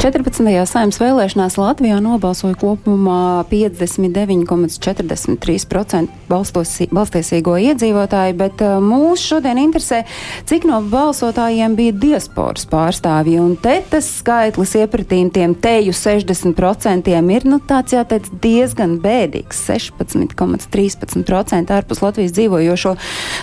14. 0.00 0.64
saimnes 0.64 0.96
vēlēšanās 0.96 1.60
Latvijā 1.60 1.98
nobalsoja 2.00 2.56
kopumā 2.56 3.44
59,43% 3.50 6.08
balstosi- 6.24 6.88
balstiesīgo 6.88 7.60
iedzīvotāju, 7.60 8.32
bet 8.38 8.62
uh, 8.64 8.80
mūs 8.80 9.20
šodien 9.20 9.60
interesē, 9.60 10.08
cik 10.48 10.64
no 10.70 10.80
balsotājiem 10.88 11.76
bija 11.76 11.92
diasporas 11.92 12.64
pārstāvji. 12.70 13.36
Un 13.44 13.56
te 13.60 13.84
tas 13.92 14.08
skaitlis 14.22 14.72
iepratīm 14.80 15.28
tiem 15.34 15.52
teju 15.52 15.92
60% 15.92 17.12
ir 17.36 17.44
nu, 17.44 17.60
tāds 17.60 17.92
jāteic 17.92 18.24
diezgan 18.40 18.96
bēdīgs- 19.04 19.60
16,13% 19.68 21.68
ārpus 21.76 22.00
Latvijas 22.00 22.32
dzīvojošo 22.40 22.96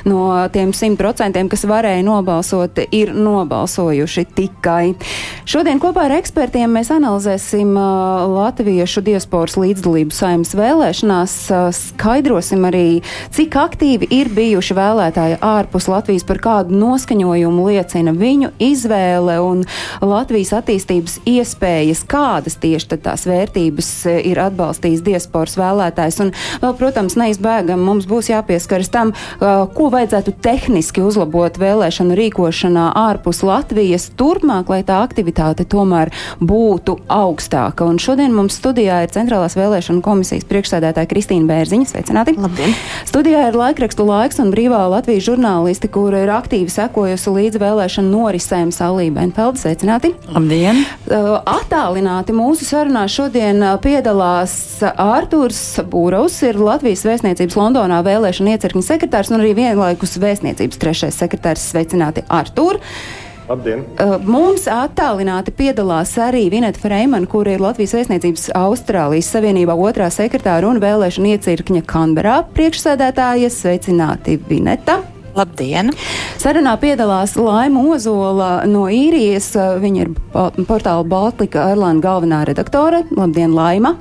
no 0.10 0.50
tiem 0.50 0.74
100%, 0.74 1.54
kas 1.54 1.70
varēja 1.70 2.02
nobalsot, 2.02 2.82
ir 2.90 3.14
nobalsojuši 3.14 4.26
tikai. 4.34 4.98
Šodien 5.46 5.78
kopā 5.80 6.10
ar 6.10 6.18
ekspertiem 6.18 6.47
mēs 6.56 6.92
analizēsim 6.94 7.74
uh, 7.76 8.24
latviešu 8.30 9.02
diasporas 9.04 9.58
līdzdalību 9.60 10.14
saimnes 10.16 10.54
vēlēšanās, 10.56 11.34
uh, 11.52 11.70
skaidrosim 11.76 12.64
arī, 12.70 13.02
cik 13.36 13.58
aktīvi 13.60 14.08
ir 14.14 14.30
bijuši 14.32 14.78
vēlētāji 14.78 15.40
ārpus 15.44 15.90
Latvijas, 15.92 16.24
par 16.28 16.40
kādu 16.44 16.78
noskaņojumu 16.78 17.66
liecina 17.68 18.14
viņu 18.16 18.52
izvēle 18.64 19.40
un 19.44 19.66
Latvijas 20.00 20.54
attīstības 20.60 21.18
iespējas, 21.28 22.06
kādas 22.08 22.56
tieši 22.62 23.00
tās 23.04 23.26
vērtības 23.28 23.92
uh, 24.08 24.20
ir 24.22 24.40
atbalstījis 24.46 25.04
diasporas 25.04 25.58
vēlētājs. 25.60 26.22
Un 26.24 26.34
vēl, 26.64 26.78
protams, 26.80 27.18
neizbēgam 27.20 27.84
mums 27.84 28.08
būs 28.08 28.32
jāpieskaras 28.32 28.92
tam, 28.94 29.14
ko 29.40 29.90
vajadzētu 29.92 30.34
tehniski 30.44 31.04
uzlabot 31.04 31.58
vēlēšanu 31.60 32.16
rīkošanā 32.18 32.90
ārpus 32.98 33.44
Latvijas 33.46 34.10
turpmāk, 34.18 34.70
lai 34.72 34.84
tā 34.88 35.02
aktivitāte 35.04 35.66
tomēr 35.68 36.14
būtu 36.40 36.98
augstāka. 37.12 37.86
Un 37.88 38.00
šodien 38.02 38.34
mums 38.36 38.58
studijā 38.60 39.02
ir 39.06 39.12
Centrālās 39.14 39.58
vēlēšana 39.58 40.04
komisijas 40.06 40.46
priekšsēdētāja 40.50 41.10
Kristīna 41.10 41.50
Bērziņa. 41.50 41.90
Sveicināti! 41.90 42.36
Labdien! 42.38 42.76
Studijā 43.08 43.48
ir 43.50 43.58
laikrakstu 43.58 44.06
laiks 44.08 44.42
un 44.44 44.52
brīvā 44.54 44.84
Latvijas 44.92 45.26
žurnālisti, 45.28 45.90
kura 45.92 46.24
ir 46.26 46.32
aktīvi 46.36 46.72
sekojusi 46.74 47.34
līdz 47.38 47.62
vēlēšanu 47.64 48.14
norisēm 48.14 48.72
Salība 48.76 49.26
Enfelda. 49.26 49.62
Sveicināti! 49.62 50.14
Labdien! 50.34 50.84
Uh, 51.10 51.38
Attālināti 51.48 52.36
mūsu 52.38 52.68
sarunā 52.68 53.08
šodien 53.12 53.62
uh, 53.64 53.76
piedalās 53.82 54.56
Ārtūrs 54.88 55.62
Būraus, 55.90 56.40
ir 56.48 56.60
Latvijas 56.62 57.06
vēstniecības 57.08 57.58
Londonā 57.58 58.02
vēlēšana 58.06 58.58
iecirkņa 58.58 58.86
sekretārs 58.86 59.34
un 59.34 59.42
arī 59.42 59.56
vienlaikus 59.58 60.20
vēstniecības 60.22 60.84
trešais 60.84 61.24
sekretārs. 61.24 61.70
Sveicināti, 61.72 62.24
Ārtūr! 62.32 62.82
Labdien! 63.48 63.84
Uh, 63.96 64.18
Mums 64.28 64.66
attālināti 64.68 65.54
piedalās 65.56 66.12
arī 66.20 66.50
Vineta 66.52 66.82
Freimana, 66.82 67.30
kur 67.32 67.48
ir 67.48 67.62
Latvijas 67.64 67.96
vēstniecības 67.96 68.50
Austrālijas 68.60 69.30
Savienībā 69.32 69.76
otrā 69.80 70.10
sekretāra 70.12 70.68
un 70.68 70.82
vēlēšana 70.84 71.36
iecirkņa 71.38 71.86
Kanberā 71.88 72.42
priekšsēdētāja. 72.58 73.52
Sveicināti, 73.54 74.36
Vineta! 74.50 75.00
Labdien! 75.38 75.94
Sarunā 76.42 76.74
piedalās 76.82 77.38
Laima 77.40 77.86
Ozola 77.94 78.52
no 78.68 78.88
īrijas. 78.92 79.54
Viņa 79.56 80.04
ir 80.04 80.12
portāla 80.68 81.06
Baltika 81.08 81.70
Airline 81.70 82.04
galvenā 82.04 82.42
redaktore. 82.50 83.06
Labdien, 83.16 83.56
Laima! 83.56 83.96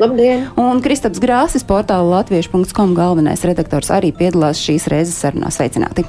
Labdien! 0.00 0.48
Un 0.60 0.80
Kristaps 0.84 1.20
Grāsis, 1.20 1.64
portāla 1.66 2.20
latviešu.com 2.20 2.96
galvenais 2.96 3.44
redaktors, 3.48 3.92
arī 3.92 4.14
piedalās 4.16 4.60
šīs 4.64 4.88
reizes 4.92 5.16
sarunā. 5.20 5.52
Sveicināti! 5.52 6.08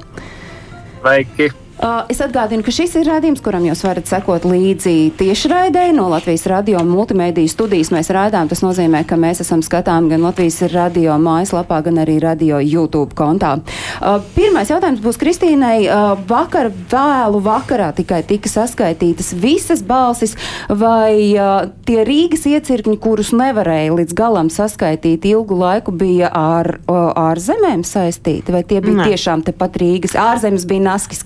Sveiki! 1.02 1.67
Uh, 1.78 2.02
es 2.10 2.18
atgādinu, 2.24 2.64
ka 2.66 2.74
šis 2.74 2.96
ir 2.98 3.06
rādījums, 3.06 3.42
kuram 3.46 3.66
jūs 3.68 3.84
varat 3.86 4.10
sekot 4.10 4.48
līdzi 4.50 5.12
tiešraidē 5.20 5.84
no 5.94 6.08
Latvijas 6.10 6.48
radio 6.50 6.82
multimediju 6.82 7.52
studijas. 7.52 7.92
Mēs 7.94 8.10
rādām, 8.14 8.50
tas 8.50 8.64
nozīmē, 8.66 9.04
ka 9.06 9.14
mēs 9.20 9.44
esam 9.44 9.62
skatām 9.62 10.08
gan 10.10 10.26
Latvijas 10.26 10.64
radio 10.74 11.20
mājaslapā, 11.22 11.84
gan 11.86 12.02
arī 12.02 12.18
radio 12.24 12.58
YouTube 12.64 13.14
kontā. 13.18 13.60
Uh, 14.02 14.18
pirmais 14.34 14.72
jautājums 14.74 15.04
būs 15.06 15.22
Kristīnai. 15.22 15.76
Uh, 15.86 16.16
vakar 16.30 16.72
vēlu 16.90 17.44
vakarā 17.46 17.92
tikai 17.98 18.24
tika 18.26 18.50
saskaitītas 18.50 19.36
visas 19.38 19.86
balsis, 19.86 20.34
vai 20.70 21.38
tie 21.86 22.00
Rīgas 22.08 22.48
iecirkņi, 22.50 22.98
kurus 23.02 23.30
nevarēja 23.38 23.94
līdz 24.00 24.18
galam 24.18 24.50
saskaitīt 24.54 25.30
ilgu 25.30 25.58
laiku, 25.62 25.94
bija 25.94 26.32
ar 26.34 26.74
ārzemēm 26.88 27.86
saistīti, 27.88 28.54
vai 28.56 28.64
tie 28.68 28.82
bija 28.82 29.04
Nē. 29.04 29.08
tiešām 29.14 29.46
tepat 29.46 29.78
Rīgas? 29.82 30.18
Ārzemes 30.18 30.66
bija 30.70 30.88
naski 30.90 31.18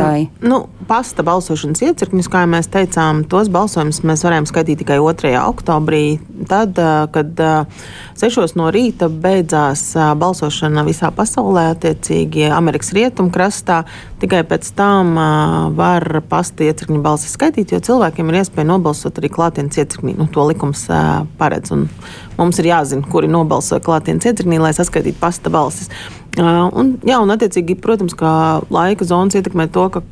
skaitītāji. 0.00 0.28
Nu, 0.42 0.68
pasta 0.88 1.22
balsošanas 1.26 1.82
iecirkņus, 1.84 2.28
kā 2.30 2.44
mēs 2.50 2.68
teicām, 2.72 3.22
tos 3.28 3.50
balsojumus 3.52 4.02
mēs 4.06 4.24
varējām 4.26 4.48
skaitīt 4.48 4.80
tikai 4.82 4.98
2. 5.00 5.32
oktobrī. 5.44 6.18
Tad, 6.50 6.78
kad 7.14 7.40
ā, 7.44 7.52
6 8.20 8.56
no 8.58 8.70
rīta 8.72 9.10
beidzās 9.12 9.92
balsošana 10.20 10.84
visā 10.86 11.12
pasaulē, 11.14 11.70
attiecīgi 11.74 12.48
Amerikas 12.54 12.92
rietumkrastā, 12.96 13.82
tikai 14.22 14.42
pēc 14.48 14.72
tam 14.76 15.14
var 15.76 16.22
pasta 16.28 16.66
iecirkņu 16.66 17.00
balsis 17.04 17.36
skaitīt, 17.36 17.74
jo 17.74 17.82
cilvēkiem 17.90 18.32
ir 18.32 18.40
iespēja 18.42 18.70
nobalsot 18.72 19.20
arī 19.20 19.30
klātienes 19.32 19.78
iecirknī. 19.80 20.16
Nu, 20.18 20.28
to 20.32 20.46
likums 20.48 20.86
paredz. 21.38 21.74
Un 21.76 21.86
mums 22.40 22.58
ir 22.60 22.70
jāzina, 22.72 23.06
kuri 23.10 23.30
nobalsoja 23.30 23.84
klātienes 23.84 24.26
iecirknī, 24.26 24.60
lai 24.62 24.72
saskaitītu 24.76 25.20
pasta 25.20 25.52
balsis. 25.52 25.92
Un, 26.38 26.94
jā, 27.06 27.18
un 27.18 27.34
attiecīgi, 27.34 27.74
protams, 27.82 28.14
ka 28.14 28.30
laika 28.70 29.06
zonas 29.08 29.34
ietekmē 29.34 29.66
to, 29.74 29.88
ka 29.90 30.02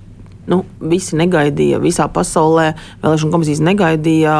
nu, 0.48 0.62
visi 0.80 1.16
negaidīja 1.18 1.78
visā 1.82 2.08
pasaulē. 2.10 2.72
Vēlēšana 3.04 3.34
komisijas 3.34 3.62
negaidīja 3.64 4.34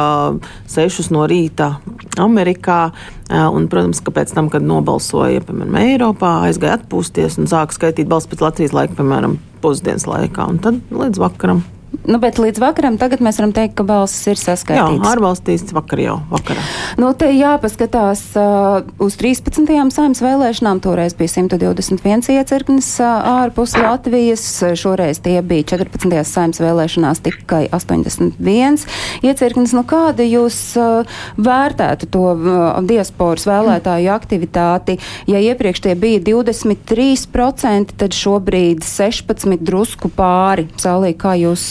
6 0.73 1.11
no 1.15 1.25
rīta 1.29 1.71
Amerikā. 2.19 2.81
Un, 3.29 3.69
protams, 3.71 4.01
ka 4.03 4.13
pēc 4.15 4.33
tam, 4.35 4.49
kad 4.51 4.65
nobalsoja 4.65 5.45
piemēram, 5.45 5.79
Eiropā, 5.85 6.35
aizgāja 6.49 6.79
atpūsties 6.79 7.39
un 7.39 7.49
sāka 7.51 7.77
skaitīt 7.77 8.09
balsis 8.11 8.31
pēc 8.31 8.47
Latvijas 8.47 8.75
laika, 8.75 8.97
piemēram, 8.99 9.37
pusdienas 9.63 10.09
laikā. 10.09 10.49
Un 10.49 10.63
tad 10.63 10.81
līdz 10.89 11.21
vakaram. 11.21 11.63
Nu, 12.09 12.17
bet 12.21 12.37
līdz 12.41 12.61
vakaram 12.61 12.97
tagad 13.01 13.21
mēs 13.21 13.37
varam 13.37 13.51
teikt, 13.53 13.75
ka 13.77 13.83
balsis 13.85 14.21
ir 14.29 14.37
Jā, 14.37 14.41
saskaitītas. 14.51 15.07
ārvalstīs 15.11 15.63
vakar 15.73 16.01
jau 16.01 16.15
vakarā. 16.29 16.61
Nu, 17.01 17.11
te 17.17 17.29
jāpaskatās 17.33 18.21
uh, 18.37 18.85
uz 19.01 19.17
13. 19.17 19.65
saimnes 19.93 20.21
vēlēšanām. 20.21 20.81
Toreiz 20.85 21.15
bija 21.17 21.33
121 21.35 22.29
iecirknis 22.33 22.89
uh, 23.01 23.29
ārpus 23.43 23.73
Latvijas. 23.77 24.45
Šoreiz 24.77 25.21
tie 25.25 25.39
bija 25.45 25.67
14. 25.75 26.13
saimnes 26.29 26.61
vēlēšanās 26.61 27.23
tikai 27.25 27.63
81 27.73 28.85
iecirknis. 29.25 29.73
Nu, 29.77 29.85
kāda 29.89 30.25
jūs 30.25 30.59
uh, 30.81 31.17
vērtētu 31.41 32.09
to 32.13 32.25
uh, 32.33 32.79
diasporas 32.85 33.45
vēlētāju 33.49 34.13
aktivitāti? 34.13 34.99
Ja 35.29 35.41
iepriekš 35.41 35.85
tie 35.85 35.97
bija 35.97 36.21
23%, 36.25 37.97
tad 37.97 38.17
šobrīd 38.17 38.85
16 38.85 39.61
drusku 39.65 40.13
pāri. 40.13 40.69
Sālī, 40.79 41.15
kā 41.17 41.37
jūs 41.37 41.69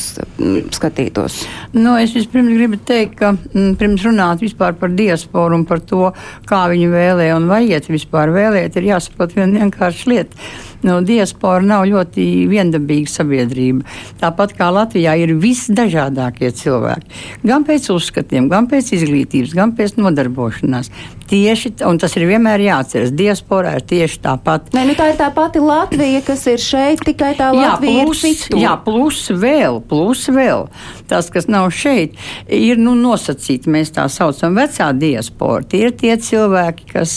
skatītos? 0.75 1.43
Nu, 1.75 1.97
es 2.01 2.15
vispirms 2.17 2.55
gribu 2.57 2.79
teikt, 2.89 3.19
ka 3.21 3.33
mm, 3.35 3.75
pirms 3.81 4.07
runāt 4.07 4.45
vispār 4.45 4.77
par 4.79 4.95
diasporu 4.95 5.59
un 5.59 5.67
par 5.69 5.83
to, 5.85 6.13
kā 6.49 6.65
viņi 6.73 6.89
vēlē 6.93 7.29
un 7.37 7.49
vai 7.51 7.65
iet 7.69 7.91
vispār 7.91 8.33
vēlēt, 8.35 8.79
ir 8.79 8.91
jāsaprot 8.93 9.37
viena 9.37 9.65
vienkārša 9.65 10.11
lieta. 10.13 10.49
Nu, 10.87 11.01
diaspora 11.03 11.65
nav 11.67 11.89
ļoti 11.91 12.25
viendabīga 12.51 13.11
sabiedrība. 13.11 13.83
Tāpat 14.21 14.55
kā 14.59 14.69
Latvijā 14.71 15.17
ir 15.19 15.35
visdažādākie 15.43 16.53
cilvēki. 16.55 17.25
Gan 17.49 17.67
pēc 17.67 17.89
uzskatiem, 17.95 18.47
gan 18.53 18.71
pēc 18.71 18.93
izglītības, 18.95 19.57
gan 19.59 19.75
pēc 19.79 19.97
nodarbošanās. 19.99 20.93
Tieši, 21.29 21.75
un 21.85 21.99
tas 22.01 22.15
ir 22.17 22.25
vienmēr 22.25 22.63
jāatceras. 22.65 23.11
Diasporā 23.13 23.75
ir 23.77 23.85
tieši 23.89 24.21
tāpat. 24.25 24.71
Nē, 24.73 24.87
nu 24.89 24.95
tā 24.97 25.11
ir 25.13 25.19
tā 25.19 25.29
pati 25.37 25.61
Latvija, 25.61 26.23
kas 26.25 26.47
ir 26.49 26.63
šeit, 26.63 27.03
tikai 27.05 27.35
tā 27.37 27.51
Latvija 27.53 28.07
plus, 28.09 28.23
ir 28.25 28.39
citur. 28.41 28.61
jā, 28.63 28.73
plus 28.81 29.19
vēl, 29.29 29.83
plus 29.85 30.25
vēl. 30.33 30.65
Tas, 31.09 31.29
kas 31.33 31.49
nav 31.53 31.69
šeit, 31.77 32.17
ir 32.49 32.81
nu, 32.81 32.95
nosacīti. 32.97 33.69
Mēs 33.73 33.93
tā 33.97 34.07
saucam 34.13 34.57
vecā 34.57 34.89
diaspora. 34.97 35.67
Tie 35.69 35.83
ir 35.89 35.93
tie 36.01 36.15
cilvēki, 36.17 36.89
kas 36.95 37.13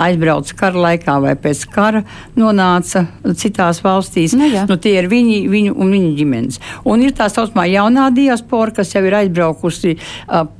aizbrauca 0.00 0.56
kara 0.56 0.86
laikā 0.86 1.18
vai 1.26 1.36
pēc 1.36 1.66
kara 1.72 2.02
nonāca 2.40 3.04
citās 3.36 3.82
valstīs. 3.84 4.36
Nu, 4.40 4.48
jā. 4.48 4.64
nu, 4.70 4.78
tie 4.80 4.96
ir 5.02 5.10
viņi, 5.12 5.42
viņu 5.52 5.76
un 5.76 5.92
viņu 5.98 6.14
ģimenes. 6.16 6.60
Un 6.88 7.04
ir 7.04 7.12
tā 7.16 7.28
saucamā 7.28 7.68
jaunā 7.68 8.08
diaspora, 8.16 8.72
kas 8.80 8.96
jau 8.96 9.04
ir 9.04 9.20
aizbraukusi 9.20 9.98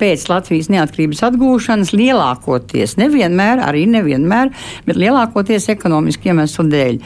pēc 0.00 0.28
Latvijas 0.28 0.68
neatkarības 0.72 1.24
atgūšanas 1.30 1.96
lielākoties 1.96 2.89
vēlēties. 2.90 2.98
Nevienmēr, 3.00 3.60
arī 3.64 3.86
nevienmēr, 3.86 4.50
bet 4.86 4.96
lielākoties 4.96 5.68
ekonomiski 5.70 6.30
iemeslu 6.30 6.68
dēļ. 6.70 6.98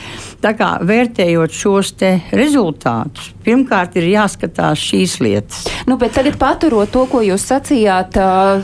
Tā 0.42 0.54
kā 0.56 0.78
vērtējot 0.82 1.50
šos 1.52 1.94
rezultātus, 2.32 3.32
pirmkārt 3.44 3.96
ir 3.96 4.08
jāskatās 4.08 4.78
šīs 4.78 5.20
lietas. 5.20 5.64
Nu, 5.86 5.98
tagad 5.98 6.36
paturot 6.38 6.90
to, 6.90 7.06
ko 7.06 7.20
jūs 7.22 7.44
sacījāt, 7.48 8.16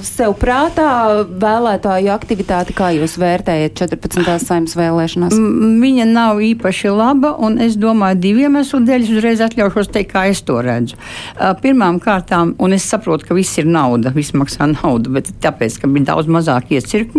sev 0.02 0.34
prātā 0.40 1.24
vēlētāju 1.30 2.10
aktivitāti, 2.12 2.74
kā 2.74 2.90
jūs 2.96 3.18
vērtējat 3.20 3.76
14. 3.76 4.38
saimnes 4.44 4.76
vēlēšanās? 4.76 5.36
Viņa 5.80 6.06
nav 6.10 6.40
īpaši 6.40 6.90
laba, 6.90 7.34
un 7.38 7.58
es 7.60 7.76
domāju, 7.80 8.20
diviem 8.20 8.50
iemeslu 8.50 8.82
dēļ 8.86 9.04
es 9.04 9.12
uzreiz 9.14 9.40
atļaušos 9.44 9.90
teikt, 9.92 10.12
kā 10.12 10.26
es 10.30 10.42
to 10.46 10.58
redzu. 10.64 10.98
Pirmām 11.62 12.00
kārtām, 12.02 12.54
un 12.58 12.74
es 12.76 12.86
saprotu, 12.88 13.28
ka 13.28 13.36
viss 13.36 13.58
ir 13.60 13.68
nauda, 13.70 14.12
viss 14.14 14.34
maksā 14.36 14.66
naudu, 14.72 15.12
bet 15.14 15.30
tāpēc, 15.44 15.78
ka 15.80 15.90
bija 15.90 16.10
daudz 16.12 16.30
mazāk 16.30 16.72
iecirkņu, 16.74 17.09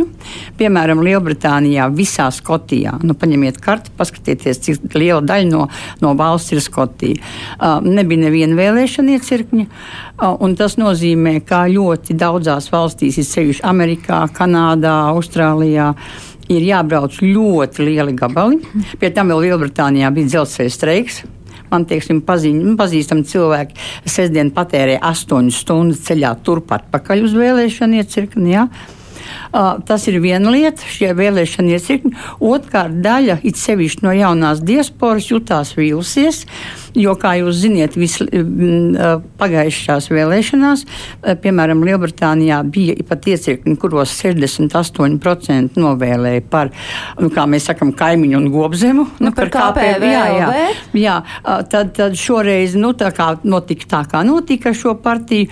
piemēram, 0.59 1.01
Lielbritānijā, 1.05 1.87
visā 1.95 2.27
Skotijā, 2.33 2.97
nu, 3.05 3.15
paņemiet 3.17 3.59
karti, 3.63 3.93
paskatieties, 3.97 4.61
cik 4.65 4.97
liela 4.97 5.21
daļa 5.25 5.49
no, 5.49 5.67
no 6.03 6.13
valsts 6.19 6.55
ir 6.55 6.63
Skotija. 6.63 7.21
Uh, 7.57 7.79
nebija 7.85 8.25
neviena 8.25 8.57
vēlēšana 8.59 9.17
iecirkņa, 9.17 9.67
uh, 9.67 10.35
un 10.43 10.55
tas 10.59 10.77
nozīmē, 10.81 11.39
ka 11.47 11.63
ļoti 11.71 12.17
daudzās 12.19 12.71
valstīs, 12.73 13.19
sevišķi 13.31 13.65
Amerikā, 13.67 14.23
Kanādā, 14.35 14.97
Austrālijā, 15.11 15.91
ir 16.51 16.65
jābrauc 16.67 17.19
ļoti 17.23 17.85
lieli 17.87 18.15
gabali. 18.17 18.59
Pie 18.99 19.11
tam 19.15 19.31
vēl 19.31 19.47
Lielbritānijā 19.47 20.11
bija 20.15 20.35
dzelzceļa 20.35 20.73
streiks. 20.75 21.21
Man 21.71 21.85
teiksim, 21.87 22.19
pazīn, 22.27 22.57
nu, 22.65 22.73
pazīstami 22.79 23.23
cilvēki 23.27 23.77
sestdien 24.03 24.49
patērēja 24.51 24.99
astoņas 25.07 25.61
stundas 25.63 26.01
ceļā 26.03 26.33
turpat 26.43 26.89
pakaļ 26.91 27.23
uz 27.29 27.35
vēlēšanu 27.37 28.01
iecirkni. 28.01 28.51
Ja? 28.57 28.65
Uh, 29.51 29.79
tas 29.87 30.07
ir 30.11 30.19
viena 30.23 30.53
lieta, 30.53 30.85
šie 30.87 31.13
vēlēšana 31.17 31.75
iecirkņi. 31.77 32.13
Otrkārt, 32.51 33.01
daļa, 33.03 33.41
it 33.47 33.59
sevišķi 33.61 34.05
no 34.05 34.15
jaunās 34.15 34.63
diasporas, 34.65 35.31
jutās 35.33 35.75
vīlusies. 35.77 36.45
Uh, 36.45 36.81
Jo, 36.97 37.13
kā 37.15 37.37
jūs 37.39 37.61
zināt, 37.61 37.95
pagājušās 39.39 40.09
vēlēšanās, 40.11 40.83
piemēram, 41.43 41.83
Lielbritānijā 41.87 42.57
bija 42.67 42.97
pat 43.07 43.27
iecirkņi, 43.31 43.75
kuros 43.79 44.11
68% 44.17 45.79
novēlēja 45.79 46.43
par, 46.51 46.73
nu, 47.21 47.29
kā 47.31 47.45
mēs 47.47 47.69
sakam, 47.69 47.93
kaimiņu 47.95 48.39
un 48.41 48.49
gobzemu. 48.51 49.05
Nu, 49.21 49.29
nu, 49.29 49.35
par, 49.37 49.51
KPV. 49.53 50.09
Jā, 50.11 50.25
jā, 50.35 50.65
jā 50.99 51.15
tad, 51.71 51.93
tad 51.95 52.17
šoreiz, 52.19 52.75
nu, 52.79 52.91
tā 52.97 53.13
kā 53.15 53.29
notika 53.47 53.87
tā, 53.95 54.03
kā 54.11 54.25
notika 54.27 54.75
šo 54.75 54.97
partiju, 54.99 55.47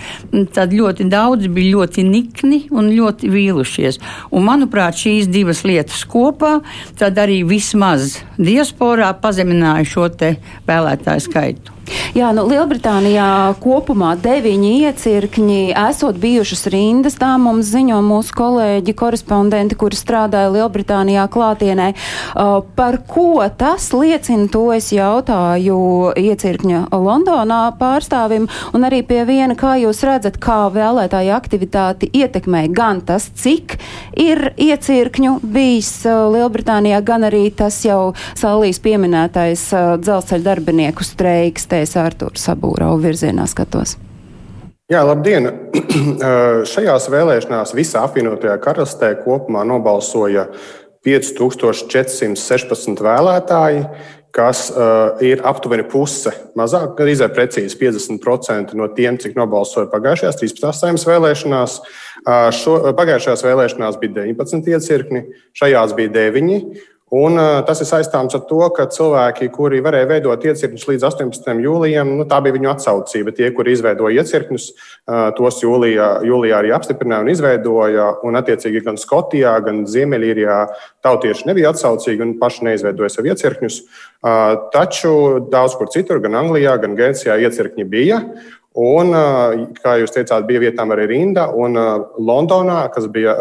tad 0.52 0.76
ļoti 0.76 1.08
daudz 1.08 1.48
bija 1.48 1.78
ļoti 1.78 2.04
nikni 2.04 2.66
un 2.68 2.92
ļoti 2.92 3.32
vīlušies. 3.70 4.00
Un, 4.30 4.44
manuprāt, 4.44 4.98
šīs 4.98 5.28
divas 5.30 5.64
lietas 5.64 6.04
kopā, 6.04 6.60
arī 7.00 7.42
vismaz 7.44 8.20
diasporā 8.38 9.12
pazemināja 9.20 9.84
šo 9.84 10.08
vēlētāju 10.66 11.20
skaitu. 11.20 11.80
Jā, 12.14 12.30
nu, 12.34 12.44
Lielbritānijā 12.50 13.54
kopumā 13.62 14.12
deviņi 14.20 14.70
iecirkņi 14.86 15.60
esot 15.78 16.18
bijušas 16.22 16.66
rindas. 16.72 17.16
Tā 17.20 17.32
mums 17.40 17.70
ziņo 17.70 18.00
mūsu 18.06 18.34
kolēģi, 18.36 18.94
korespondenti, 18.98 19.78
kuri 19.78 19.98
strādāja 19.98 20.52
Lielbritānijā 20.54 21.26
klātienē. 21.32 21.90
Uh, 21.90 22.60
par 22.76 23.00
ko 23.10 23.42
tas 23.58 23.90
liecina, 23.94 24.46
to 24.52 24.68
es 24.74 24.90
jautāju 24.94 25.80
iecirkņa 26.18 26.86
Londonā 26.94 27.62
pārstāvim, 27.80 28.48
un 28.74 28.86
arī 28.86 29.02
pie 29.06 29.24
viena, 29.28 29.56
kā 29.58 29.76
jūs 29.80 30.04
redzat, 30.06 30.38
kā 30.42 30.62
vēlētāja 30.74 31.38
aktivitāti 31.38 32.10
ietekmē 32.22 32.66
gan 32.74 33.02
tas, 33.06 33.30
cik 33.34 33.59
ir 34.18 34.50
iecirkņu 34.56 35.38
bijis 35.42 35.90
uh, 36.08 36.26
Lielbritānijā, 36.34 37.00
gan 37.06 37.26
arī 37.28 37.46
tas 37.54 37.80
jau 37.84 38.12
salīs 38.38 38.80
pieminētais 38.82 39.64
uh, 39.74 39.96
dzelzceļa 40.02 40.46
darbinieku 40.46 41.06
streiks. 41.06 41.66
Te 41.70 41.82
es 41.86 41.96
Artūru 42.00 42.40
Sabūrau 42.40 42.98
virzienā 43.02 43.46
skatos. 43.50 43.96
Jā, 44.90 45.04
labdien! 45.06 45.46
Šajās 46.72 47.04
vēlēšanās 47.12 47.74
visā 47.78 48.02
apvienotajā 48.08 48.56
karalistē 48.58 49.12
kopumā 49.22 49.62
nobalsoja 49.68 50.48
5416 51.06 53.00
vēlētāji, 53.06 53.84
kas 54.34 54.68
uh, 54.70 55.18
ir 55.24 55.42
aptuveni 55.46 55.84
puse, 55.90 56.32
mazāk, 56.58 56.92
gan 56.98 57.10
izai 57.10 57.30
precīzi 57.34 57.78
50% 57.80 58.76
no 58.78 58.86
tiem, 58.94 59.18
cik 59.20 59.34
nobalsoja 59.38 59.90
pagājušajās 59.90 60.38
13. 60.42 60.70
saimnes 60.78 61.06
vēlēšanās. 61.08 61.80
Uh, 62.20 62.48
šo, 62.54 62.76
pagājušajās 62.98 63.44
vēlēšanās 63.46 63.98
bija 64.02 64.16
19 64.22 64.70
iecirkņi, 64.74 65.24
šajās 65.60 65.96
bija 65.98 66.14
9. 66.18 66.60
Un, 67.10 67.34
uh, 67.34 67.58
tas 67.66 67.80
ir 67.82 67.88
saistāms 67.88 68.36
ar 68.38 68.44
to, 68.46 68.60
ka 68.70 68.84
cilvēki, 68.94 69.48
kuri 69.50 69.80
varēja 69.82 70.06
veidot 70.12 70.44
iecirkņus 70.46 70.84
līdz 70.86 71.06
18. 71.08 71.48
jūlijam, 71.64 72.12
nu, 72.20 72.26
tā 72.30 72.38
bija 72.44 72.54
viņu 72.54 72.70
atsaucība. 72.70 73.34
Tie, 73.34 73.48
kuri 73.56 73.74
izveidoja 73.74 74.22
iecirkņus, 74.22 74.66
uh, 74.70 75.24
tos 75.34 75.58
jūlijā, 75.64 76.10
jūlijā 76.28 76.60
arī 76.62 76.70
apstiprināja 76.76 77.26
un 77.26 77.32
izveidoja. 77.32 78.06
Un, 78.22 78.38
attiecīgi, 78.38 78.84
gan 78.86 79.00
Skotijā, 79.02 79.56
gan 79.66 79.82
Ziemeļīrijā 79.90 80.60
tautieši 81.02 81.50
nebija 81.50 81.74
atsaucīgi 81.74 82.22
un 82.28 82.36
paši 82.38 82.68
neizveidoja 82.68 83.10
sev 83.16 83.26
iecirkņus. 83.32 83.82
Uh, 84.22 84.70
taču 84.70 85.12
daudz 85.50 85.74
kur 85.80 85.90
citur, 85.90 86.22
gan 86.22 86.38
Anglijā, 86.44 86.78
gan 86.78 86.94
Gēnsijā, 86.94 87.40
iecirkņi 87.42 87.90
bija. 87.90 88.22
Un, 88.78 89.10
kā 89.82 89.96
jūs 89.98 90.12
teicāt, 90.14 90.44
bija 90.46 90.60
vietām 90.62 90.92
arī 90.94 91.08
rinda. 91.10 91.48
Un 91.58 91.74
Londonā, 92.22 92.84
kas 92.94 93.08
bija 93.10 93.32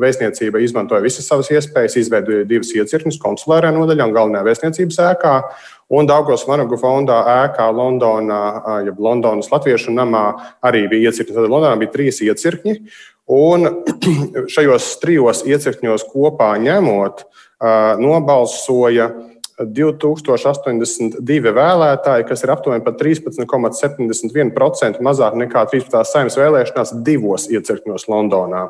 vēstniecība, 0.00 0.62
izmantoja 0.64 1.04
visas 1.04 1.28
savas 1.28 1.50
iespējas, 1.52 1.98
izveidoja 2.00 2.46
divas 2.48 2.72
iecirkņus 2.72 3.20
konsulārajā 3.20 3.74
nodaļā 3.76 4.06
un 4.08 4.14
galvenajā 4.16 4.46
vēstniecības 4.48 5.00
ēkā. 5.10 5.34
Un 5.92 6.08
Daugos 6.08 6.46
Vanagu 6.48 6.78
fondā 6.80 7.18
ēkā 7.42 7.66
Londonā, 7.76 8.40
jeb 8.86 9.02
Londonas 9.04 9.50
Latviešu 9.52 9.92
namā, 9.92 10.24
arī 10.64 10.86
bija 10.88 11.10
iecirkņi. 11.10 11.36
Tad 11.36 11.52
Londonā 11.52 11.76
bija 11.82 11.92
trīs 11.98 12.22
iecirkņi. 12.24 12.78
Un 13.36 13.68
šajos 14.54 14.94
trijos 15.02 15.44
iecirkņos 15.44 16.08
kopā 16.08 16.54
ņemot, 16.62 17.26
nobalsoja 18.00 19.10
2082 19.60 21.52
vēlētāji, 21.56 22.26
kas 22.28 22.44
ir 22.44 22.50
aptuveni 22.54 22.84
par 22.84 22.94
13,71% 23.00 25.00
mazāk 25.04 25.32
nekā 25.40 25.60
13. 25.72 26.04
saimnes 26.08 26.38
vēlēšanās 26.40 26.90
divos 27.06 27.42
iecirkņos 27.52 28.04
Londonā. 28.10 28.62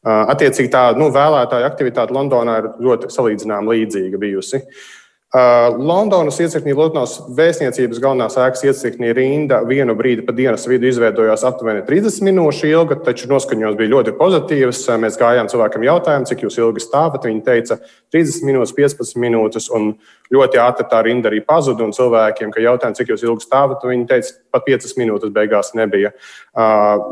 Attiecīgi, 0.00 0.70
tā 0.72 0.82
nu, 0.96 1.06
vēlētāja 1.12 1.68
aktivitāte 1.68 2.14
Londonā 2.16 2.54
ir 2.62 2.66
ļoti 2.80 3.10
salīdzināmā 3.12 3.68
līdzīga 3.74 4.16
bijusi. 4.20 4.58
Uh, 4.64 4.99
Londonas 5.30 6.40
iecirkņī 6.42 6.72
Londonas 6.74 7.12
vēstniecības 7.38 8.00
galvenās 8.02 8.34
ēkas 8.34 8.64
iecirkņī 8.66 9.12
rinda 9.14 9.60
vienu 9.62 9.94
brīdi 9.94 10.24
pa 10.26 10.34
dienas 10.34 10.66
vidu 10.66 10.88
izveidojās 10.90 11.44
aptuveni 11.46 11.84
30 11.86 12.26
minūšu 12.26 12.66
ilga, 12.66 12.96
taču 13.06 13.30
noskaņojums 13.30 13.78
bija 13.78 13.92
ļoti 13.92 14.16
pozitīvs. 14.18 14.82
Mēs 14.98 15.20
gājām 15.20 15.46
cilvēkam 15.52 15.86
jautājumu, 15.86 16.26
cik 16.26 16.42
jūs 16.42 16.58
ilgi 16.58 16.82
stāvat. 16.82 17.28
Viņi 17.30 17.44
teica 17.46 17.78
30 18.10 18.48
minūtes, 18.48 18.74
15 18.74 19.22
minūtes, 19.22 19.70
un 19.70 19.92
ļoti 20.34 20.64
ātri 20.66 20.90
tā 20.90 21.04
rinda 21.06 21.30
arī 21.30 21.44
pazuda. 21.46 21.86
Un 21.86 21.94
cilvēkiem, 21.94 22.50
kad 22.50 22.66
jautājām, 22.66 22.98
cik 22.98 23.14
jūs 23.14 23.22
ilgi 23.28 23.46
stāvat, 23.46 23.86
viņi 23.86 24.08
teica, 24.10 24.34
pat 24.50 24.66
5 24.66 24.98
minūtes 24.98 25.30
beigās 25.36 25.76
nebija. 25.78 26.10
Uh, 26.58 27.06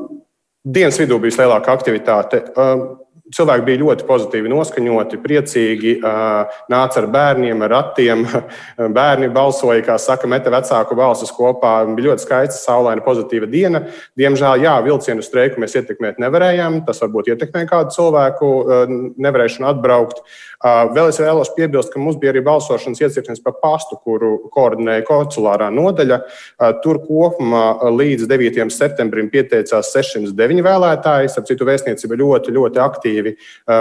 dienas 0.66 0.98
vidū 0.98 1.20
bija 1.22 1.44
lielāka 1.44 1.70
aktivitāte. 1.70 2.42
Cilvēki 3.34 3.64
bija 3.66 3.80
ļoti 3.82 4.06
pozitīvi 4.08 4.48
noskaņoti, 4.48 5.18
priecīgi, 5.20 5.90
nāca 6.72 7.00
ar 7.02 7.06
bērniem, 7.12 7.60
ar 7.66 7.72
ratiem. 7.74 8.24
Bērni 8.96 9.28
balsoja, 9.32 9.82
kā 9.84 9.98
saka, 10.00 10.28
meta 10.30 10.52
vecāku 10.52 10.96
balsus 10.96 11.32
kopā. 11.36 11.74
Bija 11.92 12.10
ļoti 12.10 12.24
skaista, 12.24 12.56
saulaina, 12.56 13.04
pozitīva 13.04 13.48
diena. 13.50 13.82
Diemžēl, 14.18 14.64
jā, 14.64 14.74
vilcienu 14.86 15.24
streiku 15.24 15.60
mēs 15.60 15.76
ietekmēt 15.76 16.20
nevarējām. 16.22 16.82
Tas 16.88 17.02
varbūt 17.04 17.32
ietekmē 17.34 17.66
kādu 17.68 17.92
cilvēku 17.98 18.52
nevarēšanu 19.20 19.68
atbraukt. 19.74 20.24
Vēl 20.58 21.12
es 21.12 21.20
vēlos 21.22 21.52
piebilst, 21.54 21.92
ka 21.92 22.00
mums 22.02 22.16
bija 22.18 22.32
arī 22.32 22.40
balsošanas 22.46 22.98
iecirknis 23.04 23.44
pa 23.44 23.52
pastu, 23.54 23.94
kuru 24.02 24.48
koordinēja 24.54 25.04
konsulārā 25.06 25.68
nodaļa. 25.70 26.18
Tur 26.82 26.98
kopumā 27.04 27.92
līdz 27.94 28.26
9. 28.30 28.64
septembrim 28.74 29.28
pieteicās 29.30 29.92
609 29.94 30.64
vēlētāji. 30.66 31.30
Ar 31.38 31.46
citu 31.46 31.68
vēstniecību 31.68 32.18
ļoti, 32.18 32.56
ļoti 32.56 32.82
aktīvi 33.18 33.34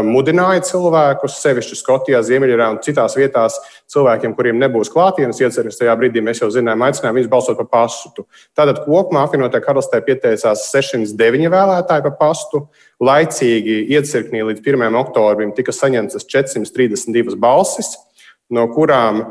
mudināja 0.08 0.64
cilvēkus, 0.66 1.38
sevišķi 1.44 1.78
Skotijā, 1.78 2.22
Ziemeļjūrā 2.26 2.70
un 2.74 2.80
citās 2.84 3.16
vietās, 3.18 3.58
cilvēkiem, 3.92 4.36
kuriem 4.36 4.60
nebūs 4.60 4.92
klātienes 4.92 5.40
iecirknis. 5.42 5.78
Tajā 5.80 5.96
brīdī 5.98 6.22
mēs 6.22 6.42
jau 6.42 6.50
zinājām, 6.52 6.86
aicinājām 6.88 7.20
viņus 7.20 7.32
balsot 7.32 7.58
par 7.62 7.70
pastu. 7.72 8.26
Tātad 8.58 8.84
kopumā 8.86 9.26
apvienotā 9.28 9.62
karalistē 9.64 10.02
pieteicās 10.06 10.68
609 10.72 11.52
vēlētāji 11.54 12.06
par 12.10 12.16
pastu. 12.20 12.68
Laicīgi 13.04 13.84
iecirknī 13.94 14.44
līdz 14.48 14.64
1. 14.66 14.88
oktobrim 14.98 15.54
tika 15.58 15.76
saņemtas 15.76 16.26
432 16.26 17.38
balsis, 17.38 17.94
no 18.50 18.66
kurām 18.74 19.22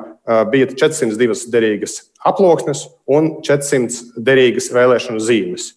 bija 0.53 0.69
402 0.71 1.51
derīgas 1.51 2.01
aploksnes 2.27 2.87
un 3.07 3.37
400 3.47 4.23
derīgas 4.23 4.71
vēlēšanu 4.75 5.23
zīmes. 5.23 5.75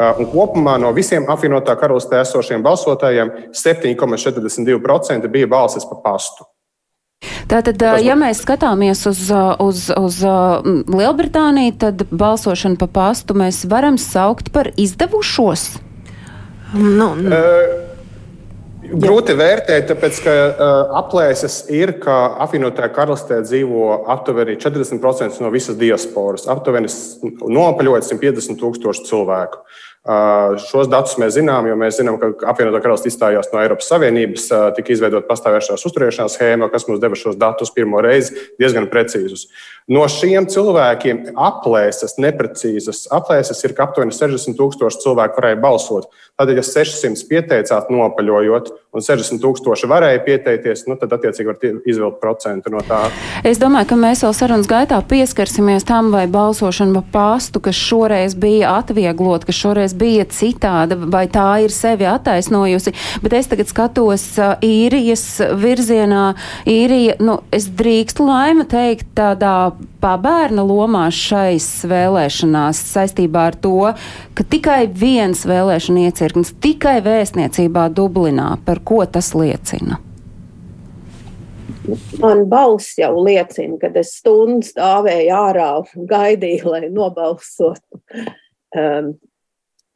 Un 0.00 0.28
kopumā 0.32 0.78
no 0.80 0.94
visiem 0.96 1.26
apvienotā 1.28 1.74
karalistē 1.76 2.22
esošiem 2.22 2.62
balsotājiem 2.64 3.34
7,42% 3.52 5.28
bija 5.28 5.50
balsis 5.50 5.84
pa 5.88 5.98
pastu. 6.04 6.46
Tātad, 7.50 7.82
ja 8.00 8.14
mēs 8.16 8.40
skatāmies 8.44 9.02
uz, 9.10 9.26
uz, 9.60 9.84
uz 9.92 10.18
Lielbritāniju, 10.88 11.76
tad 11.82 12.06
balsošanu 12.08 12.80
pa 12.80 12.88
pastu 12.88 13.36
mēs 13.36 13.64
varam 13.68 13.98
saukt 14.00 14.48
par 14.54 14.70
izdevušos. 14.80 15.68
Nu, 16.78 17.12
nu. 17.18 17.28
Uh, 17.28 17.88
Grūti 18.90 19.36
vērtēt, 19.38 19.84
tāpēc 19.86 20.16
ka 20.24 20.32
uh, 20.32 20.94
aplēses 20.98 21.60
ir, 21.70 21.92
ka 22.02 22.14
apvienotajā 22.42 22.88
karalistē 22.94 23.42
dzīvo 23.44 24.00
aptuveni 24.10 24.56
40% 24.58 25.44
no 25.44 25.52
visas 25.52 25.76
diasporas. 25.78 26.48
Aptuveni 26.50 26.90
nopaļojot 27.28 28.08
150 28.08 28.58
tūkstoši 28.58 29.06
cilvēku. 29.10 29.60
Uh, 29.60 29.89
šos 30.00 30.88
datus 30.88 31.18
mēs 31.20 31.34
zinām, 31.36 31.66
jo 31.68 31.74
mēs 31.76 31.98
zinām, 32.00 32.16
ka 32.16 32.32
apvienotā 32.48 32.80
karalistē 32.80 33.10
izstājās 33.10 33.50
no 33.52 33.60
Eiropas 33.60 33.90
Savienības, 33.92 34.46
tika 34.78 34.94
izveidota 34.94 35.28
pastāvējušās 35.28 35.84
uzturēšanās 35.90 36.38
schēma, 36.38 36.70
kas 36.72 36.88
mums 36.88 37.02
deva 37.02 37.18
šos 37.20 37.36
datus 37.36 37.72
pirmo 37.74 38.00
reizi 38.00 38.32
diezgan 38.60 38.88
precīzus. 38.88 39.50
No 39.90 40.06
šiem 40.08 40.46
cilvēkiem 40.48 41.34
aplēses, 41.36 42.16
neprecīzas 42.22 43.08
aplēses 43.12 43.60
ir, 43.66 43.74
ka 43.76 43.88
aptuveni 43.88 44.14
60 44.16 44.56
tūkstoši 44.56 45.02
cilvēku 45.04 45.40
varēja 45.40 45.60
balsot. 45.60 46.08
Tādēļ, 46.40 46.60
ja 46.62 46.64
600 46.64 47.26
pieteicāt 47.28 47.90
nopaļojot, 47.92 48.70
un 48.96 49.04
60 49.04 49.42
tūkstoši 49.42 49.88
varēja 49.90 50.22
pieteikties, 50.24 50.86
nu, 50.88 50.96
tad 51.00 51.12
attiecīgi 51.16 51.50
var 51.50 51.58
izvilkt 51.84 52.20
procentu 52.22 52.72
no 52.72 52.80
tā. 52.86 53.02
Es 53.46 53.60
domāju, 53.60 53.90
ka 53.90 53.98
mēs 54.00 54.24
vēl 54.24 54.34
sarunas 54.36 54.70
gaitā 54.70 54.98
pieskarsimies 55.10 55.84
tam, 55.88 56.12
vai 56.14 56.24
balsošana 56.30 57.02
pa 57.02 57.18
pastu, 57.18 57.62
kas 57.62 57.78
šoreiz 57.78 58.38
bija 58.38 58.76
atvieglot, 58.78 59.44
kas 59.48 59.58
šoreiz 59.58 59.89
bija 59.98 60.26
citāda, 60.30 60.98
vai 61.10 61.26
tā 61.32 61.46
ir 61.64 61.74
sevi 61.74 62.06
attaisnojusi. 62.08 62.94
Bet 63.22 63.36
es 63.38 63.50
tagad 63.50 63.70
skatos 63.70 64.26
īrijas 64.64 65.24
virzienā. 65.60 66.34
Īrija, 66.70 67.16
nu, 67.22 67.40
es 67.54 67.68
drīkstu 67.78 68.26
laima 68.28 68.66
teikt 68.70 69.12
tādā 69.18 69.72
pabērna 70.00 70.64
lomā 70.66 71.06
šais 71.14 71.68
vēlēšanās 71.88 72.80
saistībā 72.92 73.48
ar 73.50 73.58
to, 73.60 73.92
ka 74.34 74.46
tikai 74.46 74.84
viens 74.88 75.44
vēlēšana 75.48 76.06
iecirknis, 76.08 76.54
tikai 76.64 77.00
vēstniecībā 77.04 77.88
Dublinā, 77.94 78.54
par 78.64 78.82
ko 78.84 79.02
tas 79.04 79.34
liecina? 79.36 80.00
Man 82.20 82.44
balss 82.50 82.98
jau 82.98 83.14
liecina, 83.24 83.78
kad 83.80 83.96
es 83.98 84.12
stundu 84.20 84.66
stāvēju 84.68 85.32
ārā 85.34 85.70
un 85.80 86.06
gaidīju, 86.10 86.74
lai 86.74 86.90
nobalsotu. 86.92 88.00
Um, 88.76 89.14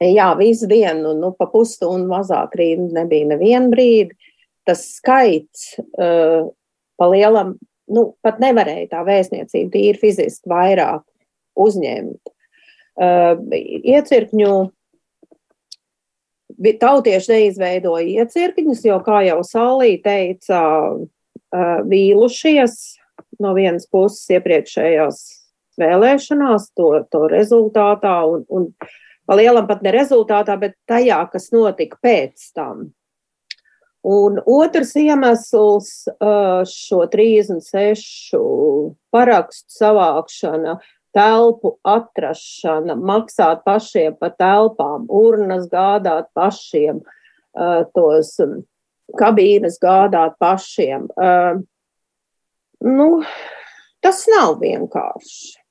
jā, 0.02 0.28
visu 0.38 0.68
dienu, 0.70 1.14
nu, 1.18 1.32
pa 1.38 1.46
pusstundu 1.50 2.08
mazāk 2.10 2.56
rīnu 2.58 2.90
nebija 2.94 3.34
nevienu 3.34 3.70
brīdi. 3.74 4.16
Tas 4.64 4.82
skaits 4.96 5.74
uh, 5.78 6.48
pa 6.96 7.08
lielam 7.12 7.54
nu, 7.92 8.06
pat 8.24 8.40
nevarēja 8.42 8.88
tā 8.94 9.02
vēstniecība 9.06 9.72
tīri 9.74 10.00
fiziski 10.00 10.50
vairāk 10.50 11.04
uzņemt. 11.60 12.32
Uh, 12.94 13.34
iecirkņu 13.50 14.54
tautieši 16.80 17.32
neizveidoja 17.32 18.24
iecirkņus, 18.24 18.84
jo, 18.86 18.98
kā 19.04 19.24
jau 19.26 19.40
Salī 19.46 19.96
teica, 20.02 20.60
uh, 20.94 21.78
vīlušies 21.90 22.76
no 23.42 23.54
vienas 23.56 23.88
puses 23.90 24.28
iepriekšējās 24.36 25.24
vēlēšanās, 25.80 26.68
to, 26.78 26.90
to 27.10 27.24
rezultātā, 27.32 28.14
un, 28.30 28.44
un 28.48 28.68
pa 29.26 29.38
lielam 29.38 29.66
pat 29.68 29.82
ne 29.82 29.92
rezultātā, 29.94 30.56
bet 30.60 30.76
tajā, 30.90 31.22
kas 31.32 31.50
notika 31.54 31.98
pēc 32.02 32.50
tam. 32.56 32.90
Un 34.04 34.36
otrs 34.44 34.92
iemesls 35.00 36.04
šo 36.68 36.98
36 37.08 38.36
parakstu 39.14 39.72
savākšana, 39.78 40.76
telpu 41.16 41.78
atrašana, 41.88 42.98
maksāt 43.00 43.64
pašiem 43.64 44.18
pa 44.20 44.28
telpām, 44.34 45.06
urnas 45.08 45.70
gādāt 45.72 46.28
pašiem, 46.36 47.00
tos 47.96 48.36
kabīnes 49.16 49.80
gādāt 49.80 50.36
pašiem. 50.42 51.08
Nu, 52.84 53.08
tas 54.04 54.24
nav 54.28 54.58
vienkārši. 54.60 55.63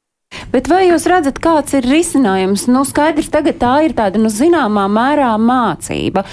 Bet 0.54 0.70
vai 0.72 0.86
jūs 0.88 1.06
redzat, 1.10 1.40
kāds 1.44 1.76
ir 1.78 1.88
risinājums? 1.88 2.66
Nu, 2.72 2.84
skaidrs, 2.88 3.30
tagad 3.34 3.60
tā 3.62 3.74
ir 3.88 3.96
tāda, 3.98 4.22
nu, 4.22 4.32
zināmā 4.34 4.86
mērā 4.92 5.34
mācība, 5.42 6.26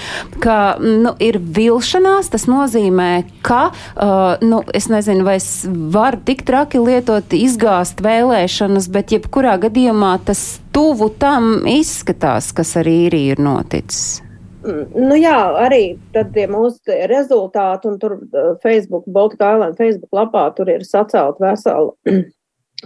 ka, 0.43 0.57
nu, 0.81 1.13
ir 1.23 1.39
vilšanās, 1.41 2.31
tas 2.33 2.47
nozīmē, 2.49 3.11
ka, 3.45 3.63
uh, 3.71 4.41
nu, 4.45 4.61
es 4.77 4.89
nezinu, 4.91 5.25
vai 5.27 5.37
es 5.41 5.51
varu 5.67 6.21
tik 6.25 6.45
traki 6.47 6.81
lietot 6.81 7.35
izgāst 7.37 8.03
vēlēšanas, 8.05 8.89
bet 8.93 9.15
jebkurā 9.15 9.57
gadījumā 9.61 10.17
tas 10.27 10.59
tuvu 10.75 11.11
tam 11.21 11.67
izskatās, 11.69 12.51
kas 12.55 12.75
arī 12.81 12.97
ir, 13.07 13.17
ir 13.33 13.41
noticis. 13.43 14.21
Nu 14.61 15.15
jā, 15.17 15.37
arī 15.57 15.95
tad 16.13 16.35
tie 16.35 16.45
mūsu 16.49 16.93
rezultāti, 17.09 17.89
un 17.89 17.97
tur 18.01 18.19
uh, 18.19 18.51
Facebook, 18.61 19.07
Baltika 19.09 19.55
Island 19.55 19.79
Facebook 19.79 20.13
lapā, 20.13 20.45
tur 20.57 20.69
ir 20.69 20.85
sacelt 20.85 21.41
veselu 21.41 21.95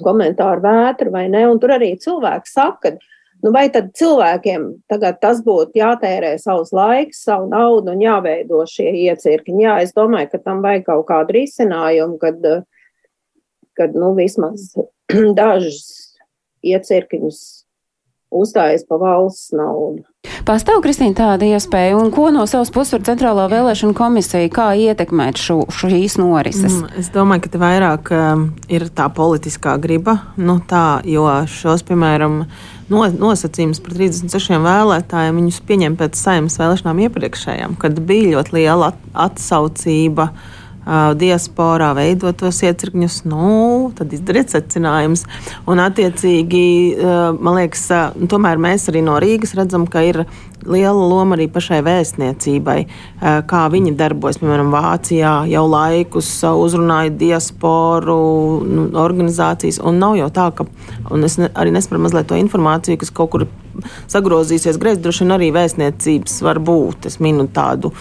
komentāru 0.03 0.63
vētru 0.63 1.11
vai 1.13 1.27
ne. 1.31 1.45
Un 1.49 1.59
tur 1.61 1.75
arī 1.75 1.93
cilvēki 2.01 2.51
saka, 2.51 2.95
nu 3.45 3.51
vai 3.55 3.67
tad 3.73 3.91
cilvēkiem 3.97 4.67
tagad 4.91 5.19
tas 5.23 5.41
būtu 5.45 5.79
jātērē 5.79 6.35
savs 6.41 6.73
laiks, 6.75 7.23
savu 7.27 7.49
naudu 7.51 7.93
un 7.95 8.03
jāveido 8.03 8.63
šie 8.69 8.91
iecirkņi. 9.07 9.65
Jā, 9.67 9.77
es 9.85 9.95
domāju, 9.97 10.33
ka 10.33 10.41
tam 10.43 10.63
vajag 10.65 10.87
kaut 10.89 11.05
kādu 11.11 11.37
risinājumu, 11.39 12.19
kad, 12.21 12.41
kad 13.77 13.95
nu, 13.97 14.13
vismaz 14.17 14.73
dažus 15.39 15.85
iecirkņus 16.65 17.64
uzstājas 18.33 18.85
pa 18.87 18.97
valsts 19.01 19.53
naudu. 19.55 20.03
Pastāv, 20.45 20.79
Kristīna, 20.81 21.13
tāda 21.17 21.47
iespēja, 21.47 21.95
un 21.97 22.11
ko 22.13 22.27
no 22.33 22.43
savas 22.49 22.71
puses 22.73 22.95
var 22.95 23.03
centrālā 23.05 23.45
vēlēšana 23.49 23.95
komisija, 23.97 24.49
kā 24.53 24.67
ietekmēt 24.77 25.39
šo, 25.41 25.59
šīs 25.73 26.17
norises? 26.21 26.79
Mm, 26.81 26.89
es 27.01 27.11
domāju, 27.13 27.45
ka 27.45 27.53
te 27.53 27.61
vairāk 27.61 28.11
um, 28.13 28.47
ir 28.69 28.87
tā 28.93 29.07
politiskā 29.13 29.77
griba, 29.81 30.17
nu 30.37 30.57
tā, 30.69 31.01
jo 31.09 31.27
šos, 31.49 31.85
piemēram, 31.85 32.41
no, 32.89 33.05
nosacījumus 33.21 33.81
par 33.85 33.97
36 33.97 34.61
vēlētājiem 34.65 35.41
viņus 35.41 35.63
pieņem 35.69 35.97
pēc 36.01 36.19
saimnes 36.19 36.59
vēlēšanām 36.61 37.05
iepriekšējām, 37.07 37.79
kad 37.81 38.01
bija 38.05 38.35
ļoti 38.35 38.59
liela 38.59 38.93
at 38.93 39.09
atsaucība. 39.29 40.29
Uh, 40.29 40.61
diasporā 41.19 41.91
veidot 41.97 42.37
tos 42.37 42.61
iecirkņus, 42.65 43.21
nu, 43.29 43.91
tad 43.97 44.13
izdariet 44.13 44.53
secinājumus. 44.53 45.25
Un, 45.69 45.81
attiecīgi, 45.81 46.65
man 47.39 47.61
liekas, 47.61 47.87
tomēr 48.29 48.61
mēs 48.61 48.89
arī 48.91 49.01
no 49.05 49.17
Rīgas 49.21 49.55
redzam, 49.57 49.87
ka 49.89 50.03
ir 50.05 50.25
liela 50.65 51.07
loma 51.09 51.35
arī 51.37 51.47
pašai 51.51 51.81
vēstniecībai, 51.85 52.77
kā 53.49 53.63
viņi 53.73 53.95
darbojas. 53.97 54.39
Piemēram, 54.41 54.71
Vācijā 54.73 55.33
jau 55.51 55.65
laikus 55.69 56.29
uzrunāja 56.49 57.13
diasporu 57.13 58.17
nu, 58.65 58.87
organizācijas, 59.01 59.81
un 59.85 60.01
nav 60.01 60.17
jau 60.19 60.31
tā, 60.33 60.49
ka, 60.57 60.67
es 61.21 61.37
ne, 61.41 61.51
arī 61.53 61.73
nesaprotu 61.75 62.05
mazliet 62.07 62.29
to 62.31 62.39
informāciju, 62.39 63.01
kas 63.01 63.13
kaut 63.13 63.33
kur 63.35 63.47
sagrozīsies 64.09 64.79
greizi, 64.81 65.03
droši 65.03 65.25
vien 65.25 65.35
arī 65.35 65.51
vēstniecības 65.55 66.39
var 66.45 66.61
būt. 66.63 67.09
Es 67.11 67.19
minu 67.23 67.47
tādu 67.51 67.91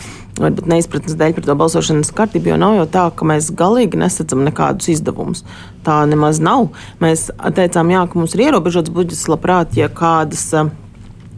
varbūt 0.40 0.68
neizpratnes 0.70 1.16
dēļ 1.18 1.34
par 1.36 1.46
to 1.46 1.56
balsošanas 1.58 2.12
kārtību, 2.16 2.52
jo 2.52 2.60
nav 2.60 2.76
jau 2.78 2.86
tā, 2.96 3.04
ka 3.14 3.28
mēs 3.28 3.52
galīgi 3.54 4.00
nesadzam 4.00 4.44
nekādus 4.46 4.90
izdevumus. 4.96 5.44
Tā 5.86 6.02
nemaz 6.10 6.40
nav. 6.42 6.70
Mēs 7.02 7.28
teicām, 7.56 7.92
jā, 7.94 8.06
ka 8.08 8.18
mums 8.18 8.34
ir 8.36 8.46
ierobežots 8.48 8.92
budžets, 8.94 9.28
labprāt, 9.30 9.76
ja 9.78 9.90
kādas. 9.92 10.48